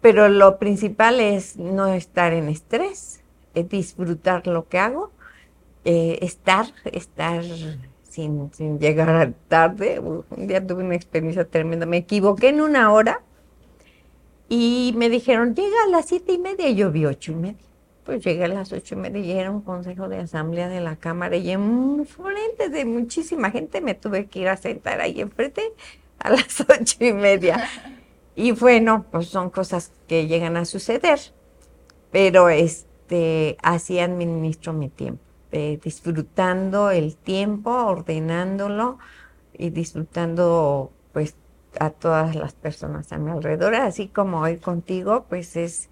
pero 0.00 0.28
lo 0.28 0.58
principal 0.58 1.20
es 1.20 1.56
no 1.56 1.86
estar 1.86 2.32
en 2.32 2.48
estrés, 2.48 3.22
es 3.54 3.68
disfrutar 3.68 4.46
lo 4.46 4.68
que 4.68 4.78
hago, 4.78 5.10
eh, 5.84 6.18
estar, 6.22 6.66
estar 6.84 7.44
sin, 8.02 8.52
sin 8.52 8.78
llegar 8.78 9.34
tarde. 9.48 9.98
Un 10.00 10.46
día 10.46 10.66
tuve 10.66 10.84
una 10.84 10.94
experiencia 10.94 11.44
tremenda, 11.44 11.86
me 11.86 11.98
equivoqué 11.98 12.48
en 12.48 12.60
una 12.60 12.92
hora 12.92 13.22
y 14.48 14.94
me 14.96 15.10
dijeron, 15.10 15.54
llega 15.54 15.76
a 15.86 15.90
las 15.90 16.06
siete 16.06 16.32
y 16.32 16.38
media, 16.38 16.68
y 16.68 16.74
yo 16.74 16.90
vi 16.90 17.04
ocho 17.04 17.32
y 17.32 17.36
media. 17.36 17.64
Pues 18.04 18.24
llegué 18.24 18.44
a 18.44 18.48
las 18.48 18.72
ocho 18.72 18.94
y 18.94 18.98
media 18.98 19.20
y 19.20 19.32
era 19.32 19.50
un 19.50 19.60
consejo 19.60 20.08
de 20.08 20.16
asamblea 20.16 20.70
de 20.70 20.80
la 20.80 20.96
Cámara 20.96 21.36
y 21.36 21.50
en 21.50 22.06
frente 22.06 22.70
de 22.70 22.86
muchísima 22.86 23.50
gente 23.50 23.82
me 23.82 23.94
tuve 23.94 24.28
que 24.28 24.38
ir 24.40 24.48
a 24.48 24.56
sentar 24.56 25.02
ahí 25.02 25.20
enfrente 25.20 25.74
a 26.18 26.30
las 26.30 26.60
ocho 26.60 26.96
y 27.00 27.12
media. 27.12 27.68
Y 28.34 28.52
bueno, 28.52 29.04
pues 29.10 29.28
son 29.28 29.50
cosas 29.50 29.92
que 30.06 30.26
llegan 30.26 30.56
a 30.56 30.64
suceder, 30.64 31.18
pero 32.10 32.48
este, 32.48 33.58
así 33.62 33.98
administro 33.98 34.72
mi 34.72 34.88
tiempo, 34.88 35.22
eh, 35.52 35.78
disfrutando 35.82 36.90
el 36.90 37.16
tiempo, 37.16 37.70
ordenándolo 37.70 38.98
y 39.52 39.68
disfrutando 39.70 40.92
a 41.80 41.90
todas 41.90 42.34
las 42.34 42.54
personas 42.54 43.12
a 43.12 43.18
mi 43.18 43.30
alrededor, 43.30 43.74
así 43.74 44.08
como 44.08 44.40
hoy 44.40 44.58
contigo, 44.58 45.26
pues 45.28 45.56
es, 45.56 45.90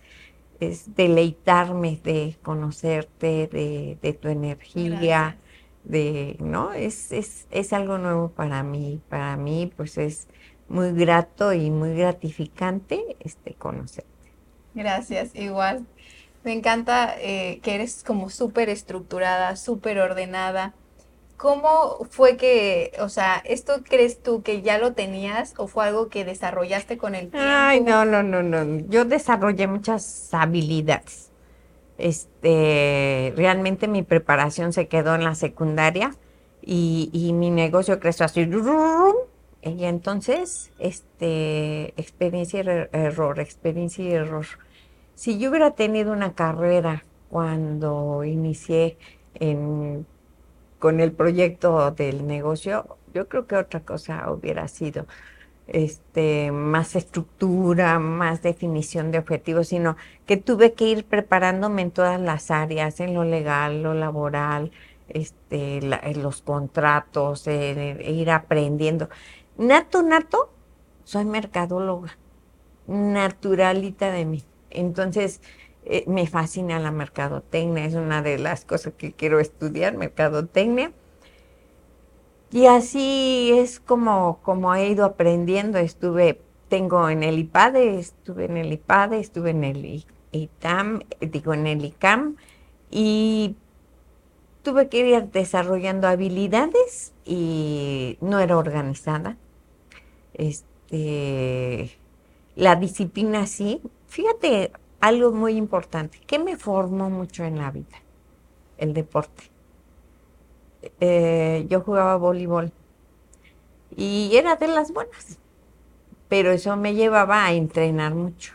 es 0.61 0.95
deleitarme 0.95 2.01
de 2.03 2.37
conocerte, 2.43 3.49
de, 3.49 3.99
de 4.03 4.13
tu 4.15 4.29
energía, 4.29 5.37
de, 5.85 6.37
¿no? 6.41 6.73
Es, 6.73 7.13
es, 7.13 7.47
es 7.51 7.73
algo 7.73 7.99
nuevo 7.99 8.31
para 8.31 8.63
mí, 8.63 9.01
para 9.09 9.37
mí 9.37 9.73
pues 9.77 9.99
es 9.99 10.29
muy 10.69 10.93
grato 10.93 11.53
y 11.53 11.71
muy 11.71 11.95
gratificante 11.95 13.17
este 13.21 13.55
conocerte. 13.55 14.11
Gracias, 14.75 15.35
igual. 15.35 15.87
Me 16.45 16.53
encanta 16.53 17.15
eh, 17.19 17.61
que 17.63 17.75
eres 17.75 18.05
como 18.05 18.31
súper 18.31 18.69
estructurada, 18.69 19.57
súper 19.57 19.99
ordenada 19.99 20.75
¿Cómo 21.37 22.07
fue 22.11 22.37
que, 22.37 22.93
o 23.01 23.09
sea, 23.09 23.43
esto 23.45 23.83
crees 23.85 24.23
tú 24.23 24.43
que 24.43 24.63
ya 24.63 24.79
lo 24.79 24.95
tenías 24.95 25.55
o 25.59 25.67
fue 25.67 25.85
algo 25.87 26.09
que 26.09 26.25
desarrollaste 26.25 26.97
con 26.97 27.15
el 27.15 27.31
tiempo? 27.31 27.39
Ay, 27.49 27.81
no, 27.81 28.05
no, 28.07 28.23
no, 28.23 28.43
no. 28.43 28.87
Yo 28.89 29.05
desarrollé 29.05 29.67
muchas 29.67 30.33
habilidades. 30.33 31.31
Este, 31.99 33.33
realmente 33.37 33.87
mi 33.87 34.03
preparación 34.03 34.73
se 34.73 34.89
quedó 34.89 35.15
en 35.15 35.25
la 35.25 35.35
secundaria 35.35 36.15
y, 36.63 37.11
y 37.13 37.33
mi 37.33 37.51
negocio 37.51 38.01
creció 38.01 38.25
así. 38.25 38.49
Y 39.63 39.85
entonces, 39.85 40.71
este, 40.79 41.89
experiencia 42.01 42.63
y 42.63 42.97
error, 42.97 43.41
experiencia 43.41 44.05
y 44.05 44.13
error. 44.13 44.47
Si 45.15 45.39
yo 45.39 45.51
hubiera 45.51 45.73
tenido 45.73 46.13
una 46.13 46.35
carrera 46.35 47.05
cuando 47.31 48.25
inicié 48.25 48.97
en 49.35 50.07
con 50.79 51.01
el 51.01 51.13
proyecto 51.13 51.91
del 51.91 52.27
negocio, 52.27 52.99
yo 53.15 53.29
creo 53.29 53.47
que 53.47 53.57
otra 53.57 53.81
cosa 53.81 54.31
hubiera 54.31 54.69
sido 54.69 55.07
este, 55.67 56.53
más 56.53 56.95
estructura, 56.95 57.99
más 57.99 58.43
definición 58.43 59.11
de 59.11 59.19
objetivos, 59.19 59.69
sino 59.69 59.97
que 60.27 60.37
tuve 60.37 60.75
que 60.75 60.87
ir 60.87 61.05
preparándome 61.05 61.83
en 61.83 61.91
todas 61.91 62.21
las 62.21 62.51
áreas, 62.51 63.01
en 63.01 63.15
lo 63.15 63.25
legal, 63.25 63.83
lo 63.83 63.95
laboral, 63.95 64.71
este, 65.09 65.79
en 65.79 66.23
los 66.23 66.43
contratos, 66.43 67.47
ir 67.47 68.31
aprendiendo. 68.31 69.09
Nato, 69.57 70.03
nato, 70.03 70.51
soy 71.05 71.25
mercadóloga, 71.25 72.17
naturalita 72.87 74.11
de 74.11 74.25
mí. 74.25 74.45
Entonces, 74.71 75.41
eh, 75.89 76.05
me 76.09 76.27
fascina 76.27 76.81
la 76.81 76.91
mercadotecnia, 76.91 77.85
es 77.85 77.95
una 77.95 78.21
de 78.21 78.39
las 78.39 78.65
cosas 78.65 78.95
que 78.95 79.13
quiero 79.13 79.39
estudiar, 79.39 79.97
mercadotecnia. 79.97 80.93
Y 82.51 82.67
así 82.67 83.53
es 83.53 83.79
como, 83.79 84.41
como 84.43 84.75
he 84.75 84.89
ido 84.89 85.05
aprendiendo. 85.05 85.79
Estuve, 85.79 86.41
tengo 86.69 87.09
en 87.09 87.23
el 87.23 87.39
IPADE, 87.39 87.99
estuve 87.99 88.47
en 88.47 88.57
el 88.57 88.73
IPADE, 88.73 89.21
estuve 89.21 89.51
en 89.51 89.63
el 89.63 90.05
ITAM, 90.33 91.03
digo 91.21 91.55
en 91.55 91.67
el 91.69 91.85
ICAM, 91.85 92.37
y 92.91 93.55
tuve 94.63 94.89
que 94.89 95.07
ir 95.09 95.25
desarrollando 95.31 96.09
habilidades 96.09 97.13
y 97.25 98.19
no 98.21 98.41
era 98.41 98.59
organizada. 98.59 99.37
Este, 100.35 101.97
la 102.57 102.75
disciplina 102.75 103.47
sí. 103.47 103.81
Fíjate, 104.09 104.73
algo 105.07 105.31
muy 105.31 105.57
importante, 105.57 106.19
que 106.27 106.41
me 106.41 106.57
formó 106.57 107.11
mucho 107.11 107.45
en 107.45 107.59
la 107.59 107.71
vida, 107.71 108.03
el 108.77 108.93
deporte. 108.93 109.45
Eh, 111.01 111.65
yo 111.69 111.81
jugaba 111.81 112.17
voleibol 112.17 112.73
y 113.97 114.37
era 114.37 114.57
de 114.57 114.67
las 114.67 114.93
buenas, 114.93 115.39
pero 116.29 116.51
eso 116.51 116.77
me 116.77 116.95
llevaba 116.95 117.45
a 117.45 117.53
entrenar 117.53 118.17
mucho. 118.17 118.55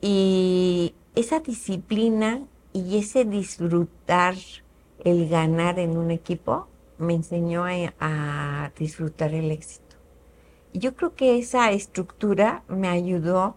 Y 0.00 0.94
esa 1.14 1.40
disciplina 1.40 2.42
y 2.72 2.96
ese 2.96 3.26
disfrutar 3.26 4.36
el 5.04 5.28
ganar 5.28 5.78
en 5.78 5.98
un 5.98 6.10
equipo 6.10 6.68
me 6.96 7.12
enseñó 7.12 7.64
a, 7.66 7.92
a 8.00 8.72
disfrutar 8.78 9.34
el 9.34 9.50
éxito. 9.50 9.96
Yo 10.72 10.94
creo 10.94 11.14
que 11.14 11.38
esa 11.38 11.70
estructura 11.70 12.64
me 12.66 12.88
ayudó 12.88 13.56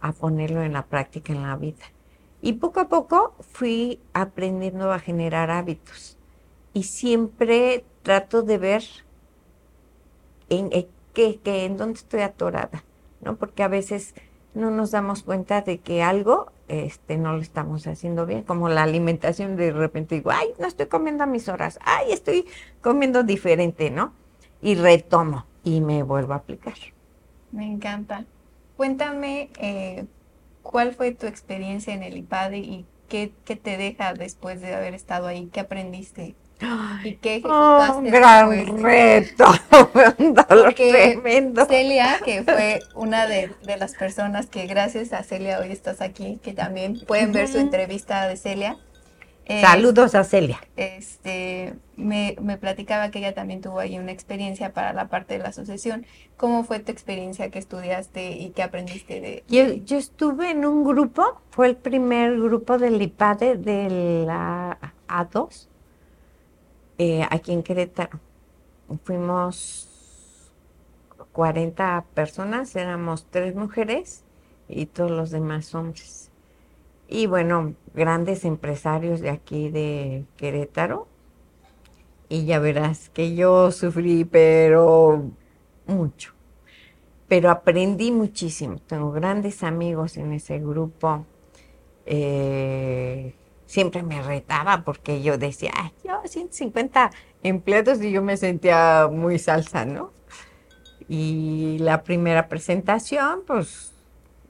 a 0.00 0.12
ponerlo 0.12 0.62
en 0.62 0.72
la 0.72 0.86
práctica 0.86 1.32
en 1.32 1.42
la 1.42 1.56
vida. 1.56 1.84
Y 2.40 2.54
poco 2.54 2.80
a 2.80 2.88
poco 2.88 3.34
fui 3.40 4.00
aprendiendo 4.12 4.92
a 4.92 4.98
generar 4.98 5.50
hábitos. 5.50 6.16
Y 6.72 6.84
siempre 6.84 7.84
trato 8.02 8.42
de 8.42 8.58
ver 8.58 8.84
en, 10.48 10.70
eh, 10.72 10.88
qué, 11.14 11.40
en 11.44 11.76
dónde 11.76 11.98
estoy 11.98 12.20
atorada, 12.20 12.84
¿no? 13.20 13.36
Porque 13.36 13.62
a 13.62 13.68
veces 13.68 14.14
no 14.54 14.70
nos 14.70 14.92
damos 14.92 15.22
cuenta 15.22 15.62
de 15.62 15.78
que 15.78 16.02
algo 16.02 16.52
este, 16.68 17.16
no 17.16 17.32
lo 17.32 17.40
estamos 17.40 17.86
haciendo 17.86 18.26
bien, 18.26 18.42
como 18.42 18.68
la 18.68 18.82
alimentación, 18.82 19.56
de 19.56 19.72
repente 19.72 20.16
digo, 20.16 20.30
ay, 20.30 20.48
no 20.58 20.66
estoy 20.66 20.86
comiendo 20.86 21.24
a 21.24 21.26
mis 21.26 21.48
horas, 21.48 21.78
ay, 21.82 22.12
estoy 22.12 22.46
comiendo 22.82 23.22
diferente, 23.22 23.90
¿no? 23.90 24.12
Y 24.60 24.74
retomo 24.74 25.46
y 25.64 25.80
me 25.80 26.02
vuelvo 26.02 26.34
a 26.34 26.36
aplicar. 26.36 26.74
Me 27.52 27.66
encanta. 27.66 28.24
Cuéntame 28.78 29.50
eh, 29.58 30.04
cuál 30.62 30.94
fue 30.94 31.10
tu 31.10 31.26
experiencia 31.26 31.92
en 31.92 32.04
el 32.04 32.16
IPADE 32.16 32.58
y 32.58 32.86
qué, 33.08 33.32
te 33.44 33.76
deja 33.76 34.14
después 34.14 34.60
de 34.60 34.72
haber 34.72 34.94
estado 34.94 35.26
ahí, 35.26 35.50
qué 35.52 35.58
aprendiste. 35.58 36.36
¿Y 37.02 37.16
qué 37.16 37.36
ejecutaste? 37.38 37.98
Un 37.98 38.04
gran 38.04 38.80
reto, 38.80 39.46
un 40.18 40.32
dolor 40.32 40.74
tremendo. 40.74 41.66
Celia, 41.66 42.20
que 42.24 42.44
fue 42.44 42.78
una 42.94 43.26
de, 43.26 43.50
las 43.66 43.96
personas 43.96 44.46
que 44.46 44.68
gracias 44.68 45.12
a 45.12 45.24
Celia 45.24 45.58
hoy 45.58 45.72
estás 45.72 46.00
aquí, 46.00 46.38
que 46.44 46.52
también 46.52 47.00
pueden 47.04 47.32
ver 47.32 47.48
su 47.48 47.58
entrevista 47.58 48.28
de 48.28 48.36
Celia, 48.36 48.76
Saludos 49.48 50.14
a 50.14 50.24
Celia. 50.24 50.60
Este, 50.76 51.74
me, 51.96 52.36
me, 52.40 52.58
platicaba 52.58 53.10
que 53.10 53.20
ella 53.20 53.32
también 53.32 53.62
tuvo 53.62 53.78
ahí 53.78 53.98
una 53.98 54.12
experiencia 54.12 54.74
para 54.74 54.92
la 54.92 55.08
parte 55.08 55.34
de 55.34 55.40
la 55.42 55.48
asociación. 55.48 56.04
¿Cómo 56.36 56.64
fue 56.64 56.80
tu 56.80 56.92
experiencia 56.92 57.50
que 57.50 57.58
estudiaste 57.58 58.32
y 58.32 58.50
qué 58.50 58.62
aprendiste 58.62 59.20
de...? 59.20 59.44
Yo, 59.48 59.72
yo 59.72 59.96
estuve 59.96 60.50
en 60.50 60.66
un 60.66 60.84
grupo, 60.84 61.40
fue 61.50 61.68
el 61.68 61.76
primer 61.76 62.38
grupo 62.38 62.76
del 62.76 63.00
IPADE 63.00 63.56
de 63.56 64.24
la 64.26 64.78
A2, 65.08 65.66
eh, 66.98 67.26
aquí 67.30 67.52
en 67.52 67.62
Querétaro. 67.62 68.20
Fuimos 69.04 69.88
40 71.32 72.04
personas, 72.12 72.76
éramos 72.76 73.26
tres 73.30 73.54
mujeres 73.54 74.24
y 74.68 74.86
todos 74.86 75.10
los 75.10 75.30
demás 75.30 75.74
hombres 75.74 76.27
y 77.08 77.26
bueno, 77.26 77.74
grandes 77.94 78.44
empresarios 78.44 79.20
de 79.20 79.30
aquí 79.30 79.70
de 79.70 80.24
Querétaro. 80.36 81.08
Y 82.28 82.44
ya 82.44 82.58
verás 82.58 83.08
que 83.08 83.34
yo 83.34 83.72
sufrí, 83.72 84.26
pero 84.26 85.30
mucho. 85.86 86.34
Pero 87.26 87.50
aprendí 87.50 88.12
muchísimo. 88.12 88.78
Tengo 88.86 89.10
grandes 89.10 89.62
amigos 89.62 90.18
en 90.18 90.32
ese 90.32 90.58
grupo. 90.58 91.24
Eh, 92.04 93.34
siempre 93.64 94.02
me 94.02 94.22
retaba 94.22 94.84
porque 94.84 95.22
yo 95.22 95.38
decía, 95.38 95.70
Ay, 95.74 95.92
yo 96.04 96.20
150 96.24 97.10
empleados 97.42 98.02
y 98.02 98.10
yo 98.10 98.22
me 98.22 98.36
sentía 98.36 99.08
muy 99.10 99.38
salsa, 99.38 99.86
¿no? 99.86 100.12
Y 101.08 101.78
la 101.80 102.02
primera 102.02 102.48
presentación, 102.48 103.40
pues 103.46 103.94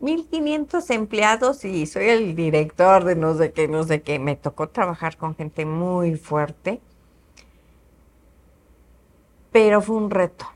1500 0.01 0.91
empleados 0.91 1.65
y 1.65 1.87
soy 1.87 2.05
el 2.09 2.37
director 2.37 3.05
de 3.05 3.17
no 3.17 3.35
sé 3.35 3.53
qué, 3.53 3.69
no 3.69 3.83
sé 3.85 4.03
qué. 4.03 4.19
Me 4.19 4.37
tocó 4.37 4.69
trabajar 4.69 5.17
con 5.17 5.35
gente 5.35 5.67
muy 5.67 6.17
fuerte, 6.17 6.81
pero 9.51 9.81
fue 9.83 9.97
un 9.97 10.11
reto, 10.11 10.47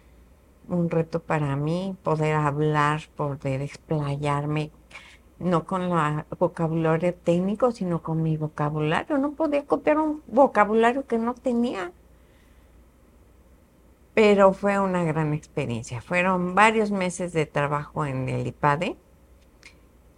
un 0.68 0.90
reto 0.90 1.20
para 1.20 1.56
mí 1.56 1.96
poder 2.02 2.36
hablar, 2.36 3.02
poder 3.16 3.62
explayarme, 3.62 4.70
no 5.40 5.64
con 5.64 5.82
el 5.82 6.24
vocabulario 6.38 7.14
técnico, 7.14 7.72
sino 7.72 8.00
con 8.02 8.22
mi 8.22 8.36
vocabulario. 8.36 9.18
No 9.18 9.32
podía 9.32 9.66
copiar 9.66 9.98
un 9.98 10.22
vocabulario 10.28 11.06
que 11.06 11.18
no 11.18 11.34
tenía. 11.34 11.92
Pero 14.14 14.52
fue 14.52 14.78
una 14.78 15.04
gran 15.04 15.32
experiencia. 15.32 16.00
Fueron 16.02 16.54
varios 16.54 16.90
meses 16.90 17.32
de 17.32 17.46
trabajo 17.46 18.04
en 18.04 18.28
el 18.28 18.46
IPADE 18.46 18.96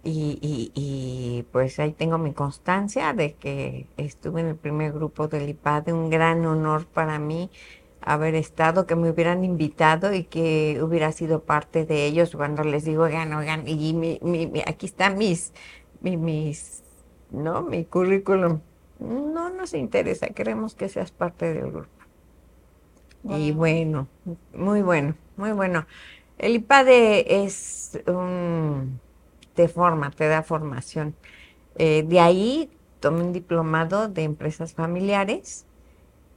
y, 0.05 1.45
pues 1.51 1.79
ahí 1.79 1.91
tengo 1.91 2.17
mi 2.17 2.33
constancia 2.33 3.13
de 3.13 3.33
que 3.33 3.87
estuve 3.97 4.41
en 4.41 4.47
el 4.47 4.55
primer 4.55 4.93
grupo 4.93 5.27
del 5.27 5.49
IPAD, 5.49 5.89
un 5.89 6.09
gran 6.09 6.45
honor 6.45 6.85
para 6.85 7.17
mí 7.17 7.49
haber 8.01 8.35
estado, 8.35 8.85
que 8.85 8.95
me 8.95 9.09
hubieran 9.09 9.43
invitado 9.43 10.13
y 10.13 10.25
que 10.25 10.79
hubiera 10.83 11.11
sido 11.11 11.41
parte 11.41 11.85
de 11.85 12.05
ellos 12.05 12.35
cuando 12.35 12.63
les 12.63 12.85
digo, 12.85 13.03
oigan, 13.03 13.33
oigan, 13.33 13.67
y 13.67 13.93
mi, 13.93 14.19
aquí 14.67 14.85
están 14.85 15.17
mis, 15.17 15.53
mis, 16.01 16.83
¿no? 17.31 17.63
Mi 17.63 17.83
currículum. 17.83 18.59
No 18.99 19.49
nos 19.49 19.73
interesa, 19.73 20.27
queremos 20.27 20.75
que 20.75 20.87
seas 20.87 21.11
parte 21.11 21.51
del 21.51 21.71
grupo. 21.71 21.89
Y 23.23 23.51
bueno, 23.51 24.07
muy 24.53 24.83
bueno, 24.83 25.15
muy 25.35 25.51
bueno. 25.51 25.87
El 26.37 26.55
IPADE 26.55 27.43
es 27.43 27.99
un 28.05 28.99
te 29.55 29.67
forma, 29.67 30.11
te 30.11 30.27
da 30.27 30.43
formación. 30.43 31.15
Eh, 31.77 32.03
de 32.07 32.19
ahí 32.19 32.69
tomé 32.99 33.23
un 33.23 33.33
diplomado 33.33 34.07
de 34.07 34.23
empresas 34.23 34.73
familiares 34.73 35.65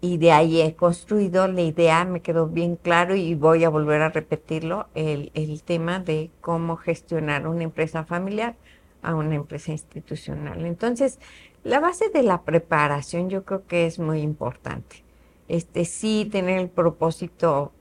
y 0.00 0.18
de 0.18 0.32
ahí 0.32 0.60
he 0.60 0.74
construido 0.74 1.48
la 1.48 1.62
idea, 1.62 2.04
me 2.04 2.20
quedó 2.20 2.46
bien 2.46 2.76
claro 2.76 3.14
y 3.16 3.34
voy 3.34 3.64
a 3.64 3.68
volver 3.68 4.00
a 4.02 4.10
repetirlo, 4.10 4.86
el, 4.94 5.30
el 5.34 5.62
tema 5.62 5.98
de 5.98 6.30
cómo 6.40 6.76
gestionar 6.76 7.46
una 7.48 7.64
empresa 7.64 8.04
familiar 8.04 8.56
a 9.02 9.14
una 9.14 9.34
empresa 9.34 9.72
institucional. 9.72 10.64
Entonces, 10.66 11.18
la 11.64 11.80
base 11.80 12.10
de 12.10 12.22
la 12.22 12.42
preparación 12.42 13.28
yo 13.30 13.44
creo 13.44 13.66
que 13.66 13.86
es 13.86 13.98
muy 13.98 14.20
importante. 14.20 15.04
Este 15.48 15.84
sí 15.84 16.28
tener 16.30 16.58
el 16.58 16.68
propósito, 16.68 17.72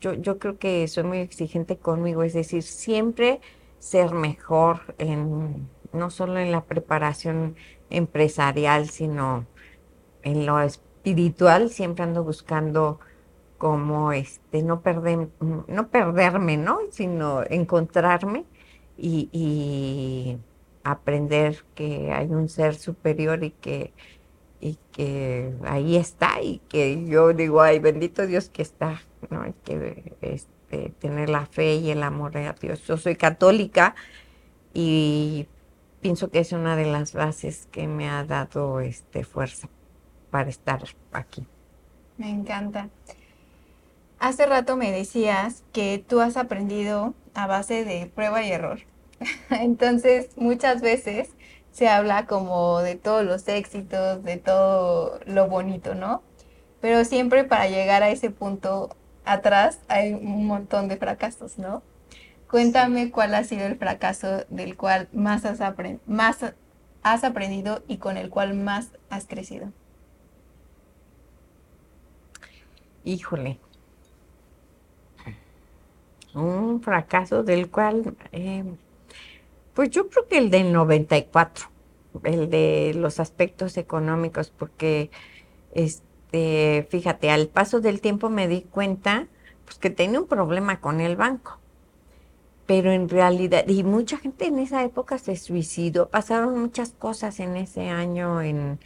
yo, 0.00 0.14
yo 0.14 0.38
creo 0.38 0.58
que 0.58 0.86
soy 0.88 1.04
muy 1.04 1.18
exigente 1.18 1.76
conmigo, 1.76 2.22
es 2.22 2.32
decir, 2.32 2.62
siempre 2.62 3.40
ser 3.78 4.12
mejor 4.12 4.94
en 4.98 5.68
no 5.92 6.10
solo 6.10 6.38
en 6.38 6.52
la 6.52 6.64
preparación 6.64 7.56
empresarial, 7.90 8.88
sino 8.88 9.46
en 10.22 10.46
lo 10.46 10.60
espiritual, 10.60 11.70
siempre 11.70 12.04
ando 12.04 12.24
buscando 12.24 13.00
como 13.58 14.12
este 14.12 14.62
no 14.62 14.82
perder, 14.82 15.28
no 15.40 15.88
perderme, 15.88 16.56
¿no? 16.56 16.78
sino 16.90 17.42
encontrarme 17.48 18.44
y, 18.98 19.28
y, 19.32 20.38
aprender 20.84 21.64
que 21.74 22.12
hay 22.12 22.28
un 22.28 22.48
ser 22.48 22.76
superior 22.76 23.42
y 23.42 23.50
que 23.50 23.92
y 24.60 24.78
que 24.92 25.52
ahí 25.64 25.96
está 25.96 26.40
y 26.40 26.60
que 26.68 27.04
yo 27.06 27.32
digo, 27.32 27.60
ay, 27.60 27.78
bendito 27.78 28.26
Dios 28.26 28.48
que 28.48 28.62
está, 28.62 29.02
¿no? 29.30 29.44
que 29.64 30.04
este, 30.66 30.90
tener 30.98 31.28
la 31.28 31.46
fe 31.46 31.76
y 31.76 31.90
el 31.90 32.02
amor 32.02 32.36
a 32.36 32.52
Dios. 32.52 32.82
Yo 32.86 32.96
soy 32.96 33.16
católica 33.16 33.94
y 34.74 35.46
pienso 36.00 36.30
que 36.30 36.40
es 36.40 36.52
una 36.52 36.76
de 36.76 36.86
las 36.86 37.12
bases 37.12 37.68
que 37.70 37.86
me 37.86 38.08
ha 38.08 38.24
dado 38.24 38.80
este, 38.80 39.24
fuerza 39.24 39.68
para 40.30 40.50
estar 40.50 40.82
aquí. 41.12 41.46
Me 42.16 42.30
encanta. 42.30 42.88
Hace 44.18 44.46
rato 44.46 44.76
me 44.76 44.90
decías 44.90 45.62
que 45.72 46.02
tú 46.06 46.20
has 46.20 46.36
aprendido 46.36 47.14
a 47.34 47.46
base 47.46 47.84
de 47.84 48.06
prueba 48.06 48.42
y 48.42 48.50
error. 48.50 48.80
Entonces, 49.50 50.30
muchas 50.36 50.80
veces 50.80 51.28
se 51.70 51.88
habla 51.88 52.26
como 52.26 52.80
de 52.80 52.96
todos 52.96 53.24
los 53.24 53.46
éxitos, 53.46 54.24
de 54.24 54.38
todo 54.38 55.20
lo 55.26 55.46
bonito, 55.48 55.94
¿no? 55.94 56.22
Pero 56.80 57.04
siempre 57.04 57.44
para 57.44 57.68
llegar 57.68 58.02
a 58.02 58.10
ese 58.10 58.30
punto 58.30 58.96
atrás 59.26 59.80
hay 59.88 60.14
un 60.14 60.46
montón 60.46 60.88
de 60.88 60.96
fracasos, 60.96 61.58
¿no? 61.58 61.82
Cuéntame 62.48 63.10
cuál 63.10 63.34
ha 63.34 63.44
sido 63.44 63.66
el 63.66 63.76
fracaso 63.76 64.46
del 64.48 64.76
cual 64.76 65.08
más 65.12 65.44
has, 65.44 65.60
más 66.06 66.54
has 67.02 67.24
aprendido 67.24 67.82
y 67.88 67.98
con 67.98 68.16
el 68.16 68.30
cual 68.30 68.54
más 68.54 68.92
has 69.10 69.26
crecido. 69.26 69.72
Híjole. 73.04 73.58
Un 76.34 76.80
fracaso 76.82 77.42
del 77.42 77.70
cual, 77.70 78.16
eh, 78.32 78.64
pues 79.74 79.90
yo 79.90 80.08
creo 80.08 80.28
que 80.28 80.38
el 80.38 80.50
del 80.50 80.72
94, 80.72 81.66
el 82.24 82.50
de 82.50 82.92
los 82.94 83.20
aspectos 83.20 83.76
económicos, 83.76 84.50
porque 84.50 85.10
este, 85.72 86.05
este, 86.26 86.86
fíjate, 86.90 87.30
al 87.30 87.48
paso 87.48 87.80
del 87.80 88.00
tiempo 88.00 88.30
me 88.30 88.48
di 88.48 88.62
cuenta 88.62 89.28
pues, 89.64 89.78
que 89.78 89.90
tenía 89.90 90.20
un 90.20 90.26
problema 90.26 90.80
con 90.80 91.00
el 91.00 91.16
banco. 91.16 91.58
Pero 92.66 92.90
en 92.90 93.08
realidad, 93.08 93.64
y 93.68 93.84
mucha 93.84 94.18
gente 94.18 94.46
en 94.46 94.58
esa 94.58 94.82
época 94.82 95.18
se 95.18 95.36
suicidó, 95.36 96.08
pasaron 96.08 96.58
muchas 96.58 96.90
cosas 96.90 97.38
en 97.38 97.56
ese 97.56 97.88
año 97.88 98.42
en, 98.42 98.78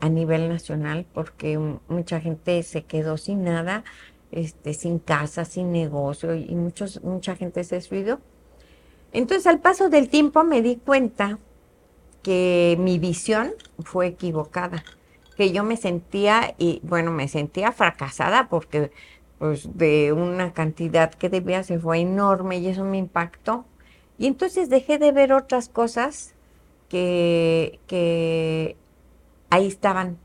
a 0.00 0.08
nivel 0.08 0.48
nacional, 0.48 1.06
porque 1.12 1.58
mucha 1.88 2.20
gente 2.20 2.62
se 2.62 2.84
quedó 2.84 3.18
sin 3.18 3.44
nada, 3.44 3.84
este, 4.32 4.72
sin 4.72 4.98
casa, 4.98 5.44
sin 5.44 5.70
negocio, 5.70 6.34
y 6.34 6.54
muchos, 6.54 7.02
mucha 7.02 7.36
gente 7.36 7.62
se 7.62 7.82
suicidó. 7.82 8.20
Entonces, 9.12 9.46
al 9.46 9.60
paso 9.60 9.90
del 9.90 10.08
tiempo 10.08 10.42
me 10.42 10.62
di 10.62 10.76
cuenta 10.76 11.38
que 12.22 12.76
mi 12.80 12.98
visión 12.98 13.52
fue 13.78 14.06
equivocada 14.06 14.82
que 15.36 15.52
yo 15.52 15.64
me 15.64 15.76
sentía, 15.76 16.54
y 16.58 16.80
bueno, 16.82 17.10
me 17.12 17.28
sentía 17.28 17.72
fracasada 17.72 18.48
porque 18.48 18.90
pues 19.38 19.76
de 19.76 20.12
una 20.12 20.52
cantidad 20.54 21.12
que 21.12 21.28
debía 21.28 21.62
se 21.62 21.78
fue 21.78 21.98
enorme 22.00 22.58
y 22.58 22.68
eso 22.68 22.84
me 22.84 22.98
impactó. 22.98 23.64
Y 24.18 24.26
entonces 24.26 24.70
dejé 24.70 24.98
de 24.98 25.12
ver 25.12 25.32
otras 25.32 25.68
cosas 25.68 26.34
que, 26.88 27.78
que 27.86 28.76
ahí 29.50 29.66
estaban 29.66 30.16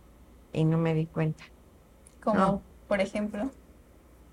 y 0.53 0.63
no 0.63 0.77
me 0.77 0.93
di 0.93 1.05
cuenta. 1.05 1.43
Como, 2.23 2.61
por 2.87 3.01
ejemplo. 3.01 3.49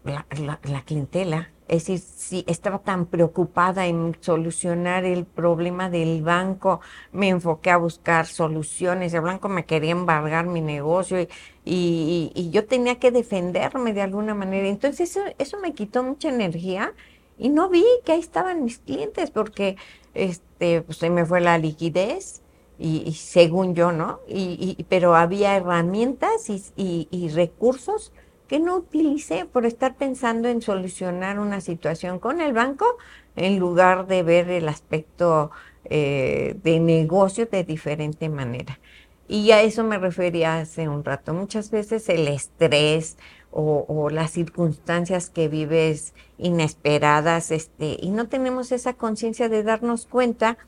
La, 0.05 0.27
la, 0.41 0.61
la 0.63 0.83
clientela. 0.83 1.51
Es 1.69 1.87
decir, 1.87 1.99
si 1.99 2.45
estaba 2.47 2.79
tan 2.79 3.07
preocupada 3.07 3.87
en 3.87 4.17
solucionar 4.21 5.05
el 5.05 5.27
problema 5.27 5.91
del 5.91 6.23
banco, 6.23 6.81
me 7.13 7.29
enfoqué 7.29 7.71
a 7.71 7.77
buscar 7.77 8.27
soluciones. 8.27 9.13
El 9.15 9.21
banco 9.21 9.49
me 9.49 9.67
quería 9.67 9.93
embargar 9.93 10.47
mi 10.47 10.63
negocio 10.63 11.29
y, 11.65 12.51
yo 12.51 12.67
tenía 12.67 12.99
que 12.99 13.11
defenderme 13.11 13.93
de 13.93 14.03
alguna 14.03 14.35
manera. 14.35 14.67
Entonces 14.69 15.11
eso, 15.11 15.21
eso 15.39 15.59
me 15.61 15.75
quitó 15.75 16.03
mucha 16.03 16.31
energía 16.31 16.95
y 17.37 17.51
no 17.51 17.69
vi 17.69 17.85
que 18.05 18.13
ahí 18.13 18.21
estaban 18.21 18.65
mis 18.65 18.79
clientes 18.79 19.31
porque 19.31 19.77
este, 20.15 20.83
pues, 20.83 20.99
se 20.99 21.11
me 21.11 21.25
fue 21.25 21.41
la 21.41 21.59
liquidez 21.59 22.43
y, 22.79 23.13
según 23.13 23.75
yo, 23.75 23.93
¿no? 23.93 24.21
Y, 24.29 24.85
pero 24.89 25.17
había 25.17 25.57
herramientas 25.57 26.49
y, 26.49 27.29
recursos 27.35 28.13
que 28.49 28.59
no 28.59 28.77
utilicé 28.77 29.45
por 29.45 29.67
estar 29.67 29.97
pensando 29.97 30.49
en 30.49 30.63
solucionar 30.63 31.39
una 31.39 31.61
situación 31.61 32.19
con 32.19 32.41
el 32.41 32.53
banco 32.53 32.97
en 33.37 33.59
lugar 33.59 34.07
de 34.07 34.23
ver 34.23 34.49
el 34.49 34.69
aspecto 34.69 35.51
eh, 35.85 36.57
de 36.63 36.81
negocio 36.81 37.47
de 37.47 37.63
diferente 37.63 38.29
manera. 38.29 38.81
Y 39.29 39.51
a 39.51 39.63
eso 39.63 39.85
me 39.85 39.99
refería 39.99 40.59
hace 40.59 40.89
un 40.89 41.05
rato. 41.05 41.35
Muchas 41.35 41.71
veces 41.71 42.09
el 42.09 42.27
estrés 42.27 43.19
o, 43.51 44.09
las 44.11 44.31
circunstancias 44.33 45.31
que 45.31 45.49
vives 45.49 46.15
inesperadas, 46.39 47.51
este, 47.51 47.97
y 48.01 48.11
no 48.11 48.29
tenemos 48.29 48.73
esa 48.73 48.95
conciencia 48.95 49.49
de 49.49 49.63
darnos 49.63 50.07
cuenta, 50.07 50.59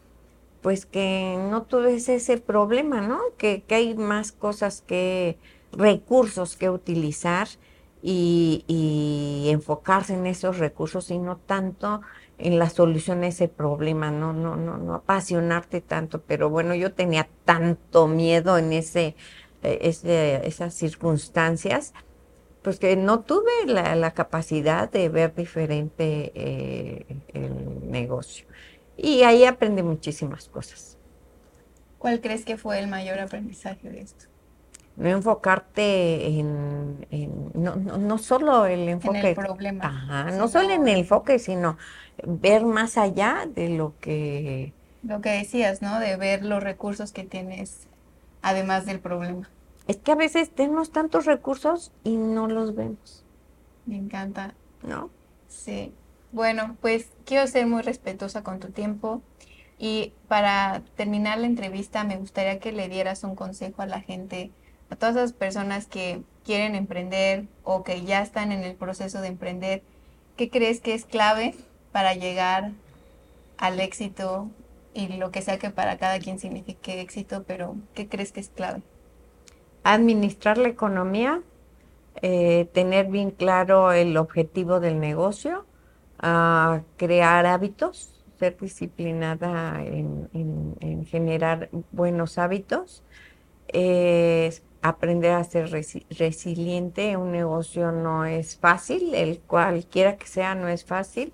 pues 0.63 0.87
que 0.87 1.37
no 1.51 1.63
todo 1.63 1.87
es 1.87 2.09
ese 2.09 2.39
problema, 2.39 3.01
¿no? 3.01 3.21
Que, 3.39 3.63
que 3.67 3.75
hay 3.75 3.95
más 3.95 4.33
cosas 4.33 4.83
que, 4.87 5.39
recursos 5.73 6.57
que 6.57 6.71
utilizar 6.71 7.49
y, 8.03 8.65
y, 8.67 9.51
enfocarse 9.51 10.15
en 10.15 10.27
esos 10.27 10.59
recursos 10.59 11.11
y 11.11 11.19
no 11.19 11.37
tanto 11.37 12.01
en 12.39 12.59
la 12.59 12.71
solución 12.71 13.23
a 13.23 13.29
ese 13.29 13.49
problema, 13.49 14.11
no, 14.11 14.33
no, 14.33 14.57
no, 14.57 14.79
no 14.79 14.95
apasionarte 14.95 15.81
tanto, 15.81 16.23
pero 16.23 16.49
bueno, 16.49 16.75
yo 16.75 16.93
tenía 16.93 17.29
tanto 17.45 18.07
miedo 18.09 18.57
en 18.57 18.73
ese, 18.73 19.15
eh, 19.63 19.79
ese 19.83 20.47
esas 20.47 20.75
circunstancias, 20.75 21.93
pues 22.63 22.79
que 22.79 22.97
no 22.97 23.21
tuve 23.21 23.67
la, 23.67 24.11
capacidad 24.13 24.91
de 24.91 25.09
ver 25.09 25.35
diferente 25.35 26.33
eh, 26.35 27.07
el 27.35 27.91
negocio. 27.91 28.47
Y 28.97 29.23
ahí 29.23 29.45
aprendí 29.45 29.83
muchísimas 29.83 30.49
cosas. 30.49 30.99
¿Cuál 31.99 32.21
crees 32.21 32.45
que 32.45 32.57
fue 32.57 32.79
el 32.79 32.89
mayor 32.89 33.19
aprendizaje 33.19 33.91
de 33.91 34.01
esto? 34.01 34.30
No 35.01 35.09
enfocarte 35.09 36.27
en, 36.39 37.07
no, 37.55 37.75
no, 37.77 38.19
solo 38.19 38.67
el 38.67 38.87
enfoque. 38.87 39.19
En 39.19 39.27
el 39.27 39.35
problema. 39.35 39.85
Ajá, 39.87 40.31
no 40.33 40.47
solo 40.47 40.71
en 40.71 40.87
el 40.87 40.99
enfoque, 40.99 41.39
sino 41.39 41.79
ver 42.25 42.67
más 42.67 42.99
allá 42.99 43.49
de 43.55 43.71
lo 43.71 43.95
que... 44.01 44.75
Lo 45.03 45.23
que 45.23 45.31
decías, 45.31 45.81
¿no? 45.81 45.99
De 45.99 46.17
ver 46.17 46.45
los 46.45 46.63
recursos 46.63 47.13
que 47.13 47.25
tienes 47.25 47.89
además 48.43 48.85
del 48.85 49.01
problema. 49.01 49.49
Es 49.89 49.97
que 49.97 50.13
a 50.13 50.17
veces 50.17 50.51
tenemos 50.51 50.93
tantos 50.93 51.25
recursos 51.25 51.93
y 52.05 52.17
no 52.17 52.47
los 52.47 52.75
vemos. 52.75 53.25
Me 53.87 53.97
encanta. 53.97 54.55
¿No? 54.83 55.09
Sí. 55.49 55.95
Bueno, 56.33 56.77
pues 56.83 57.09
quiero 57.25 57.47
ser 57.47 57.67
muy 57.67 57.83
respetuosa 57.83 58.45
con 58.45 58.61
tu 58.61 58.69
tiempo 58.69 59.23
y 59.79 60.13
para 60.29 60.83
terminar 60.95 61.39
la 61.39 61.47
entrevista 61.47 62.05
me 62.05 62.19
gustaría 62.19 62.61
que 62.61 62.71
le 62.71 62.89
dieras 62.91 63.25
un 63.25 63.35
consejo 63.35 63.81
a 63.83 63.87
la 63.87 64.01
gente, 64.01 64.51
a 64.91 64.97
todas 64.97 65.17
esas 65.17 65.33
personas 65.33 65.87
que 65.87 66.23
quieren 66.45 66.75
emprender 66.75 67.45
o 67.65 67.85
que 67.85 68.03
ya 68.03 68.23
están 68.23 68.53
en 68.53 68.65
el 68.65 68.75
proceso 68.75 69.21
de 69.21 69.29
emprender. 69.29 69.83
¿Qué 70.37 70.51
crees 70.51 70.81
que 70.81 70.95
es 70.95 71.05
clave 71.05 71.55
para 71.93 72.15
llegar 72.15 72.73
al 73.59 73.81
éxito 73.81 74.49
y 74.95 75.09
lo 75.17 75.31
que 75.31 75.43
sea 75.43 75.59
que 75.59 75.71
para 75.71 75.99
cada 75.99 76.19
quien 76.19 76.39
signifique 76.39 77.01
éxito, 77.01 77.45
pero 77.47 77.77
¿qué 77.95 78.09
crees 78.09 78.33
que 78.33 78.41
es 78.41 78.49
clave? 78.49 78.83
Administrar 79.85 80.59
la 80.59 80.69
economía, 80.69 81.43
eh, 82.23 82.69
tener 82.73 83.07
bien 83.07 83.31
claro 83.31 83.93
el 83.93 84.17
objetivo 84.17 84.81
del 84.81 84.99
negocio, 84.99 85.65
uh, 86.23 86.81
crear 86.97 87.47
hábitos, 87.47 88.25
ser 88.39 88.57
disciplinada 88.59 89.83
en, 89.85 91.07
generar 91.07 91.69
buenos 91.93 92.39
hábitos, 92.39 93.03
eh, 93.69 94.53
aprender 94.83 95.33
a 95.33 95.45
ser 95.45 95.71
resiliente. 95.71 97.17
Un 97.17 97.33
negocio 97.33 97.93
no 97.93 98.25
es 98.25 98.57
fácil, 98.57 99.15
el 99.15 99.41
cualquiera 99.41 100.17
que 100.17 100.27
sea 100.27 100.55
no 100.55 100.69
es 100.69 100.85
fácil. 100.85 101.33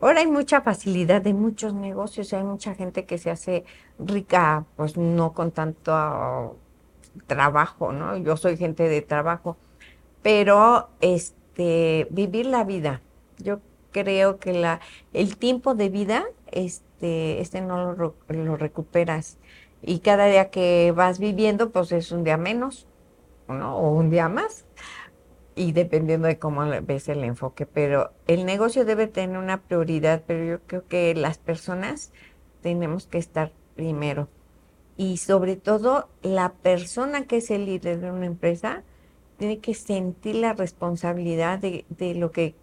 Ahora 0.00 0.20
hay 0.20 0.26
mucha 0.26 0.60
facilidad 0.60 1.22
de 1.22 1.32
muchos 1.32 1.72
negocios, 1.72 2.32
hay 2.32 2.44
mucha 2.44 2.74
gente 2.74 3.06
que 3.06 3.18
se 3.18 3.30
hace 3.30 3.64
rica, 3.98 4.66
pues 4.76 4.96
no 4.96 5.32
con 5.32 5.52
tanto 5.52 6.56
trabajo, 7.26 7.92
¿no? 7.92 8.16
Yo 8.18 8.36
soy 8.36 8.56
gente 8.58 8.88
de 8.88 9.00
trabajo, 9.00 9.56
pero 10.22 10.90
este 11.00 12.06
vivir 12.10 12.46
la 12.46 12.64
vida. 12.64 13.00
Yo 13.38 13.60
creo 13.92 14.38
que 14.38 14.52
la 14.52 14.80
el 15.14 15.36
tiempo 15.38 15.74
de 15.74 15.88
vida 15.88 16.24
este 16.52 17.40
este 17.40 17.60
no 17.62 17.94
lo, 17.94 18.14
lo 18.28 18.56
recuperas 18.56 19.38
y 19.82 20.00
cada 20.00 20.26
día 20.26 20.50
que 20.50 20.92
vas 20.94 21.18
viviendo 21.18 21.70
pues 21.70 21.92
es 21.92 22.12
un 22.12 22.24
día 22.24 22.36
menos, 22.36 22.86
¿no? 23.48 23.76
O 23.76 23.90
un 23.90 24.10
día 24.10 24.28
más 24.28 24.66
y 25.56 25.72
dependiendo 25.72 26.28
de 26.28 26.38
cómo 26.38 26.64
ves 26.82 27.08
el 27.08 27.24
enfoque, 27.24 27.64
pero 27.64 28.12
el 28.26 28.44
negocio 28.44 28.84
debe 28.84 29.06
tener 29.06 29.38
una 29.38 29.62
prioridad, 29.62 30.22
pero 30.26 30.44
yo 30.44 30.60
creo 30.66 30.86
que 30.86 31.14
las 31.14 31.38
personas 31.38 32.12
tenemos 32.60 33.06
que 33.06 33.18
estar 33.18 33.52
primero. 33.74 34.28
Y 34.98 35.16
sobre 35.16 35.56
todo, 35.56 36.08
la 36.22 36.52
persona 36.52 37.26
que 37.26 37.38
es 37.38 37.50
el 37.50 37.64
líder 37.64 38.00
de 38.00 38.10
una 38.10 38.26
empresa 38.26 38.82
tiene 39.38 39.58
que 39.58 39.74
sentir 39.74 40.36
la 40.36 40.52
responsabilidad 40.52 41.58
de, 41.58 42.14
lo 42.14 42.32
que 42.32 42.54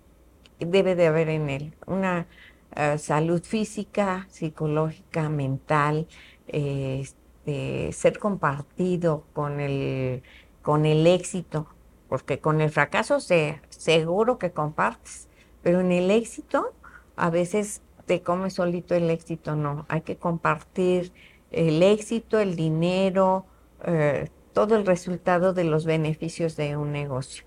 debe 0.60 0.96
de 0.96 1.08
haber 1.08 1.30
en 1.30 1.50
él. 1.50 1.74
Una 1.88 2.28
eh, 2.76 2.98
salud 3.00 3.44
física, 3.44 4.28
psicológica, 4.30 5.30
mental, 5.30 6.08
este, 6.48 7.92
ser 7.92 8.20
compartido 8.20 9.24
con 9.34 9.60
el, 9.60 10.24
con 10.62 10.86
el 10.86 11.08
éxito 11.08 11.68
porque 12.14 12.38
con 12.38 12.62
el 12.62 12.70
fracaso 12.70 13.20
se, 13.20 13.60
seguro 13.70 14.38
que 14.38 14.52
compartes, 14.52 15.28
pero 15.64 15.80
en 15.80 15.92
el 15.92 16.12
éxito 16.12 16.72
a 17.16 17.32
veces 17.32 17.82
te 18.06 18.22
comes 18.22 18.54
solito 18.54 18.94
el 18.94 19.10
éxito, 19.10 19.56
no, 19.56 19.88
hay 19.90 20.02
que 20.02 20.18
compartir 20.18 21.12
el 21.50 21.82
éxito, 21.82 22.38
el 22.40 22.56
dinero, 22.56 23.48
eh, 23.84 24.30
todo 24.54 24.76
el 24.76 24.86
resultado 24.86 25.54
de 25.54 25.64
los 25.64 25.86
beneficios 25.86 26.56
de 26.56 26.78
un 26.78 26.92
negocio. 26.92 27.46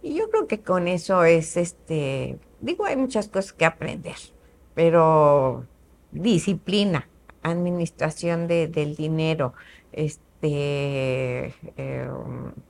Y 0.00 0.14
yo 0.14 0.30
creo 0.30 0.46
que 0.46 0.60
con 0.60 0.86
eso 0.86 1.24
es, 1.24 1.56
este, 1.56 2.38
digo, 2.60 2.84
hay 2.84 2.94
muchas 2.94 3.26
cosas 3.26 3.52
que 3.52 3.64
aprender, 3.64 4.14
pero 4.74 5.66
disciplina, 6.12 7.08
administración 7.42 8.46
de, 8.46 8.68
del 8.68 8.96
dinero, 8.96 9.54
este, 9.92 11.54
eh, 11.76 12.10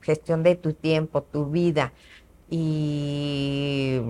gestión 0.01 0.43
de 0.43 0.55
tu 0.55 0.73
tiempo, 0.73 1.23
tu 1.23 1.47
vida 1.47 1.93
y 2.49 4.01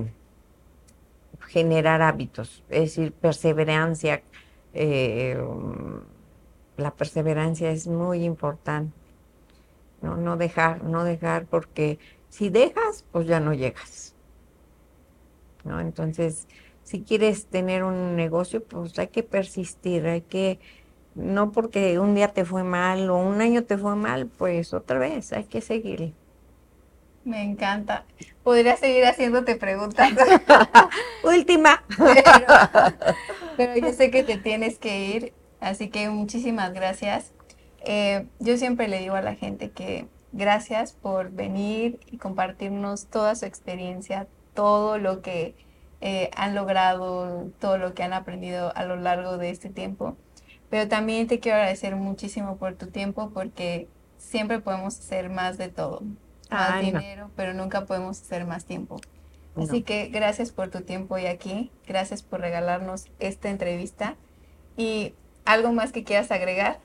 generar 1.48 2.02
hábitos, 2.02 2.64
es 2.70 2.96
decir, 2.96 3.14
perseverancia. 3.14 4.24
Eh, 4.74 5.38
la 6.78 6.92
perseverancia 6.92 7.70
es 7.72 7.88
muy 7.88 8.24
importante. 8.24 8.94
No, 10.02 10.18
no 10.18 10.36
dejar, 10.36 10.84
no 10.84 11.04
dejar, 11.04 11.46
porque 11.46 12.00
si 12.30 12.50
dejas, 12.50 13.06
pues 13.12 13.28
ya 13.28 13.40
no 13.40 13.54
llegas. 13.54 14.14
¿no? 15.64 15.80
Entonces, 15.80 16.48
si 16.84 17.02
quieres 17.02 17.48
tener 17.48 17.84
un 17.84 18.16
negocio, 18.16 18.64
pues 18.64 18.98
hay 19.00 19.08
que 19.08 19.24
persistir, 19.24 20.06
hay 20.06 20.22
que 20.22 20.60
no 21.16 21.52
porque 21.52 22.00
un 22.00 22.16
día 22.16 22.30
te 22.30 22.46
fue 22.46 22.64
mal 22.64 23.10
o 23.10 23.18
un 23.18 23.42
año 23.42 23.64
te 23.64 23.78
fue 23.78 23.96
mal, 23.96 24.28
pues 24.28 24.74
otra 24.74 25.00
vez 25.00 25.32
hay 25.34 25.46
que 25.46 25.62
seguir. 25.62 26.14
Me 27.24 27.42
encanta. 27.44 28.06
Podría 28.44 28.76
seguir 28.76 29.06
haciéndote 29.06 29.56
preguntas. 29.56 30.12
Última. 31.24 31.84
pero, 33.56 33.78
yo 33.78 33.94
sé 33.94 34.12
que 34.12 34.24
te 34.24 34.38
tienes 34.38 34.78
que 34.78 35.06
ir, 35.06 35.34
así 35.62 35.90
que 35.90 36.10
muchísimas 36.10 36.74
gracias. 36.74 37.32
Eh, 37.86 38.26
yo 38.40 38.58
siempre 38.58 38.88
le 38.88 39.00
digo 39.00 39.16
a 39.16 39.22
la 39.22 39.36
gente 39.36 39.72
que 39.72 40.08
gracias 40.34 40.94
por 40.94 41.32
venir 41.32 42.00
y 42.12 42.18
compartirnos 42.18 43.06
toda 43.06 43.36
su 43.36 43.46
experiencia, 43.46 44.28
todo 44.54 44.98
lo 44.98 45.22
que 45.22 45.56
eh, 46.06 46.30
han 46.36 46.54
logrado, 46.54 47.50
todo 47.62 47.78
lo 47.78 47.94
que 47.94 48.04
han 48.04 48.12
aprendido 48.12 48.76
a 48.76 48.84
lo 48.84 48.98
largo 48.98 49.38
de 49.38 49.52
este 49.52 49.70
tiempo. 49.70 50.18
Pero 50.70 50.90
también 50.90 51.28
te 51.28 51.40
quiero 51.40 51.60
agradecer 51.60 51.96
muchísimo 51.96 52.58
por 52.58 52.74
tu 52.74 52.88
tiempo 52.88 53.32
porque 53.34 53.88
siempre 54.18 54.60
podemos 54.60 55.00
hacer 55.00 55.30
más 55.30 55.58
de 55.58 55.70
todo. 55.70 56.04
Más 56.50 56.82
dinero, 56.82 57.32
pero 57.38 57.54
nunca 57.54 57.86
podemos 57.86 58.20
hacer 58.22 58.46
más 58.46 58.66
tiempo. 58.66 59.00
Así 59.56 59.82
que 59.82 60.08
gracias 60.08 60.52
por 60.52 60.70
tu 60.70 60.82
tiempo 60.82 61.16
hoy 61.16 61.28
aquí. 61.28 61.72
Gracias 61.88 62.22
por 62.22 62.42
regalarnos 62.42 63.06
esta 63.20 63.50
entrevista. 63.50 64.18
Y 64.76 65.14
algo 65.46 65.72
más 65.72 65.94
que 65.94 66.04
quieras 66.04 66.32
agregar. 66.32 66.80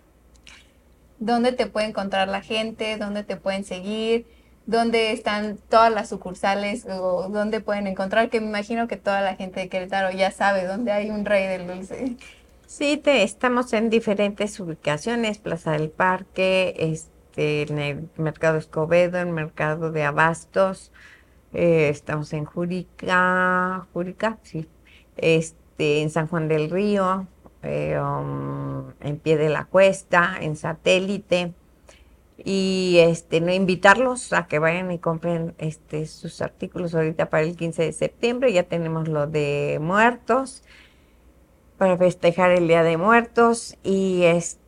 ¿Dónde 1.18 1.50
te 1.50 1.66
puede 1.66 1.88
encontrar 1.88 2.28
la 2.28 2.40
gente? 2.40 2.96
¿Dónde 2.98 3.24
te 3.24 3.36
pueden 3.36 3.64
seguir? 3.64 4.28
¿Dónde 4.68 5.12
están 5.12 5.56
todas 5.70 5.90
las 5.90 6.10
sucursales? 6.10 6.84
¿O 6.84 7.30
dónde 7.30 7.62
pueden 7.62 7.86
encontrar? 7.86 8.28
Que 8.28 8.38
me 8.38 8.48
imagino 8.48 8.86
que 8.86 8.98
toda 8.98 9.22
la 9.22 9.34
gente 9.34 9.60
de 9.60 9.70
Querétaro 9.70 10.10
ya 10.10 10.30
sabe 10.30 10.66
dónde 10.66 10.92
hay 10.92 11.08
un 11.08 11.24
rey 11.24 11.46
del 11.46 11.66
dulce. 11.66 12.18
Sí, 12.66 12.98
te, 12.98 13.22
estamos 13.22 13.72
en 13.72 13.88
diferentes 13.88 14.60
ubicaciones, 14.60 15.38
Plaza 15.38 15.72
del 15.72 15.88
Parque, 15.88 16.74
este, 16.76 17.62
en 17.62 17.78
el 17.78 18.10
Mercado 18.18 18.58
Escobedo, 18.58 19.16
en 19.16 19.28
el 19.28 19.32
Mercado 19.32 19.90
de 19.90 20.04
Abastos, 20.04 20.92
eh, 21.54 21.88
estamos 21.88 22.34
en 22.34 22.44
Jurica, 22.44 23.86
Jurica, 23.94 24.36
sí, 24.42 24.68
este, 25.16 26.02
en 26.02 26.10
San 26.10 26.26
Juan 26.26 26.46
del 26.46 26.68
Río, 26.68 27.26
eh, 27.62 27.98
um, 27.98 28.90
en 29.00 29.18
Pie 29.18 29.38
de 29.38 29.48
la 29.48 29.64
Cuesta, 29.64 30.36
en 30.38 30.56
Satélite, 30.56 31.54
y 32.44 32.98
este, 33.00 33.40
no 33.40 33.52
invitarlos 33.52 34.32
a 34.32 34.46
que 34.46 34.58
vayan 34.58 34.90
y 34.92 34.98
compren 34.98 35.54
este, 35.58 36.06
sus 36.06 36.40
artículos 36.40 36.94
ahorita 36.94 37.30
para 37.30 37.44
el 37.44 37.56
15 37.56 37.82
de 37.82 37.92
septiembre, 37.92 38.52
ya 38.52 38.62
tenemos 38.62 39.08
lo 39.08 39.26
de 39.26 39.78
muertos, 39.80 40.62
para 41.78 41.96
festejar 41.96 42.50
el 42.50 42.68
Día 42.68 42.82
de 42.82 42.96
Muertos 42.96 43.76
y 43.82 44.24
este 44.24 44.58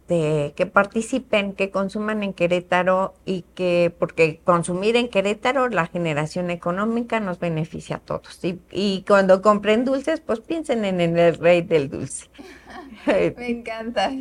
que 0.57 0.67
participen, 0.67 1.53
que 1.53 1.71
consuman 1.71 2.25
en 2.25 2.33
Querétaro 2.33 3.15
y 3.25 3.43
que 3.55 3.95
porque 3.97 4.41
consumir 4.43 4.97
en 4.97 5.09
Querétaro 5.09 5.69
la 5.69 5.87
generación 5.87 6.51
económica 6.51 7.21
nos 7.21 7.39
beneficia 7.39 7.97
a 7.97 7.99
todos. 8.01 8.45
Y, 8.45 8.61
y 8.73 9.05
cuando 9.07 9.41
compren 9.41 9.85
dulces, 9.85 10.21
pues 10.21 10.41
piensen 10.41 10.85
en 10.85 11.01
el 11.01 11.37
rey 11.37 11.63
del 11.63 11.91
dulce. 11.91 12.27
Me 13.07 13.51
encanta. 13.51 14.13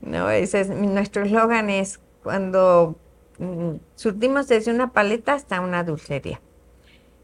No, 0.00 0.30
ese 0.30 0.60
es 0.60 0.68
nuestro 0.68 1.24
eslogan 1.24 1.68
es 1.70 1.98
cuando 2.24 2.96
mm, 3.38 3.74
surtimos 3.94 4.48
desde 4.48 4.72
una 4.72 4.92
paleta 4.92 5.34
hasta 5.34 5.60
una 5.60 5.84
dulcería. 5.84 6.40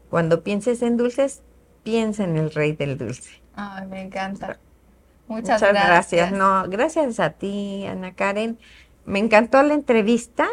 Cuando 0.09 0.43
pienses 0.43 0.81
en 0.81 0.95
dulces, 0.95 1.41
piensa 1.83 2.23
en 2.23 2.37
el 2.37 2.51
rey 2.51 2.73
del 2.73 2.97
dulce. 2.97 3.41
Ay, 3.55 3.87
me 3.87 4.01
encanta. 4.01 4.59
Muchas, 5.27 5.61
gracias. 5.61 6.31
No, 6.31 6.65
gracias 6.69 7.19
a 7.19 7.31
ti, 7.31 7.85
Ana 7.85 8.13
Karen. 8.13 8.59
Me 9.05 9.19
encantó 9.19 9.63
la 9.63 9.73
entrevista. 9.73 10.47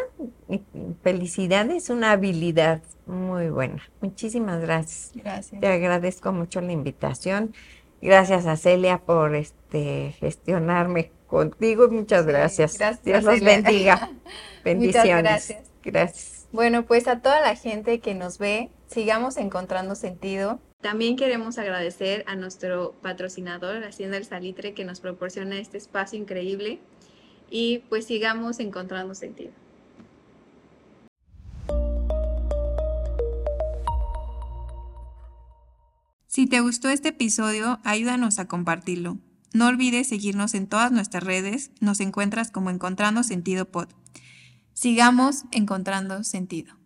Felicidades, 1.03 1.89
una 1.89 2.11
habilidad 2.11 2.81
muy 3.05 3.49
buena. 3.49 3.83
Muchísimas 4.01 4.61
gracias. 4.61 5.11
Gracias. 5.13 5.61
Te 5.61 5.67
agradezco 5.67 6.31
mucho 6.31 6.61
la 6.61 6.71
invitación. 6.71 7.53
Gracias 8.01 8.45
a 8.45 8.55
Celia 8.55 8.99
por 8.99 9.35
este 9.35 10.15
gestionarme 10.19 11.11
contigo. 11.29 11.87
Muchas 11.89 12.25
gracias. 12.25 12.77
gracias 12.77 13.03
Dios 13.03 13.23
los 13.23 13.39
bendiga. 13.39 14.09
Bendiciones. 14.63 15.05
Muchas 15.05 15.23
gracias. 15.23 15.71
Gracias. 15.83 16.47
Bueno, 16.51 16.85
pues 16.85 17.07
a 17.07 17.21
toda 17.21 17.39
la 17.41 17.55
gente 17.55 17.99
que 17.99 18.15
nos 18.15 18.39
ve, 18.39 18.69
sigamos 18.87 19.37
encontrando 19.37 19.95
sentido. 19.95 20.59
También 20.81 21.15
queremos 21.15 21.57
agradecer 21.57 22.23
a 22.27 22.35
nuestro 22.35 22.93
patrocinador, 23.01 23.83
Hacienda 23.83 24.17
El 24.17 24.25
Salitre, 24.25 24.73
que 24.73 24.85
nos 24.85 24.99
proporciona 24.99 25.59
este 25.59 25.77
espacio 25.77 26.17
increíble 26.17 26.79
y 27.49 27.79
pues 27.89 28.05
sigamos 28.05 28.59
encontrando 28.59 29.13
sentido. 29.13 29.51
Si 36.27 36.47
te 36.47 36.61
gustó 36.61 36.89
este 36.89 37.09
episodio, 37.09 37.79
ayúdanos 37.83 38.39
a 38.39 38.47
compartirlo. 38.47 39.17
No 39.53 39.67
olvides 39.67 40.07
seguirnos 40.07 40.53
en 40.53 40.67
todas 40.67 40.91
nuestras 40.91 41.23
redes, 41.23 41.71
nos 41.79 41.99
encuentras 41.99 42.51
como 42.51 42.69
Encontrando 42.69 43.23
Sentido 43.23 43.65
Pod. 43.65 43.89
Sigamos 44.73 45.43
encontrando 45.51 46.23
sentido. 46.23 46.78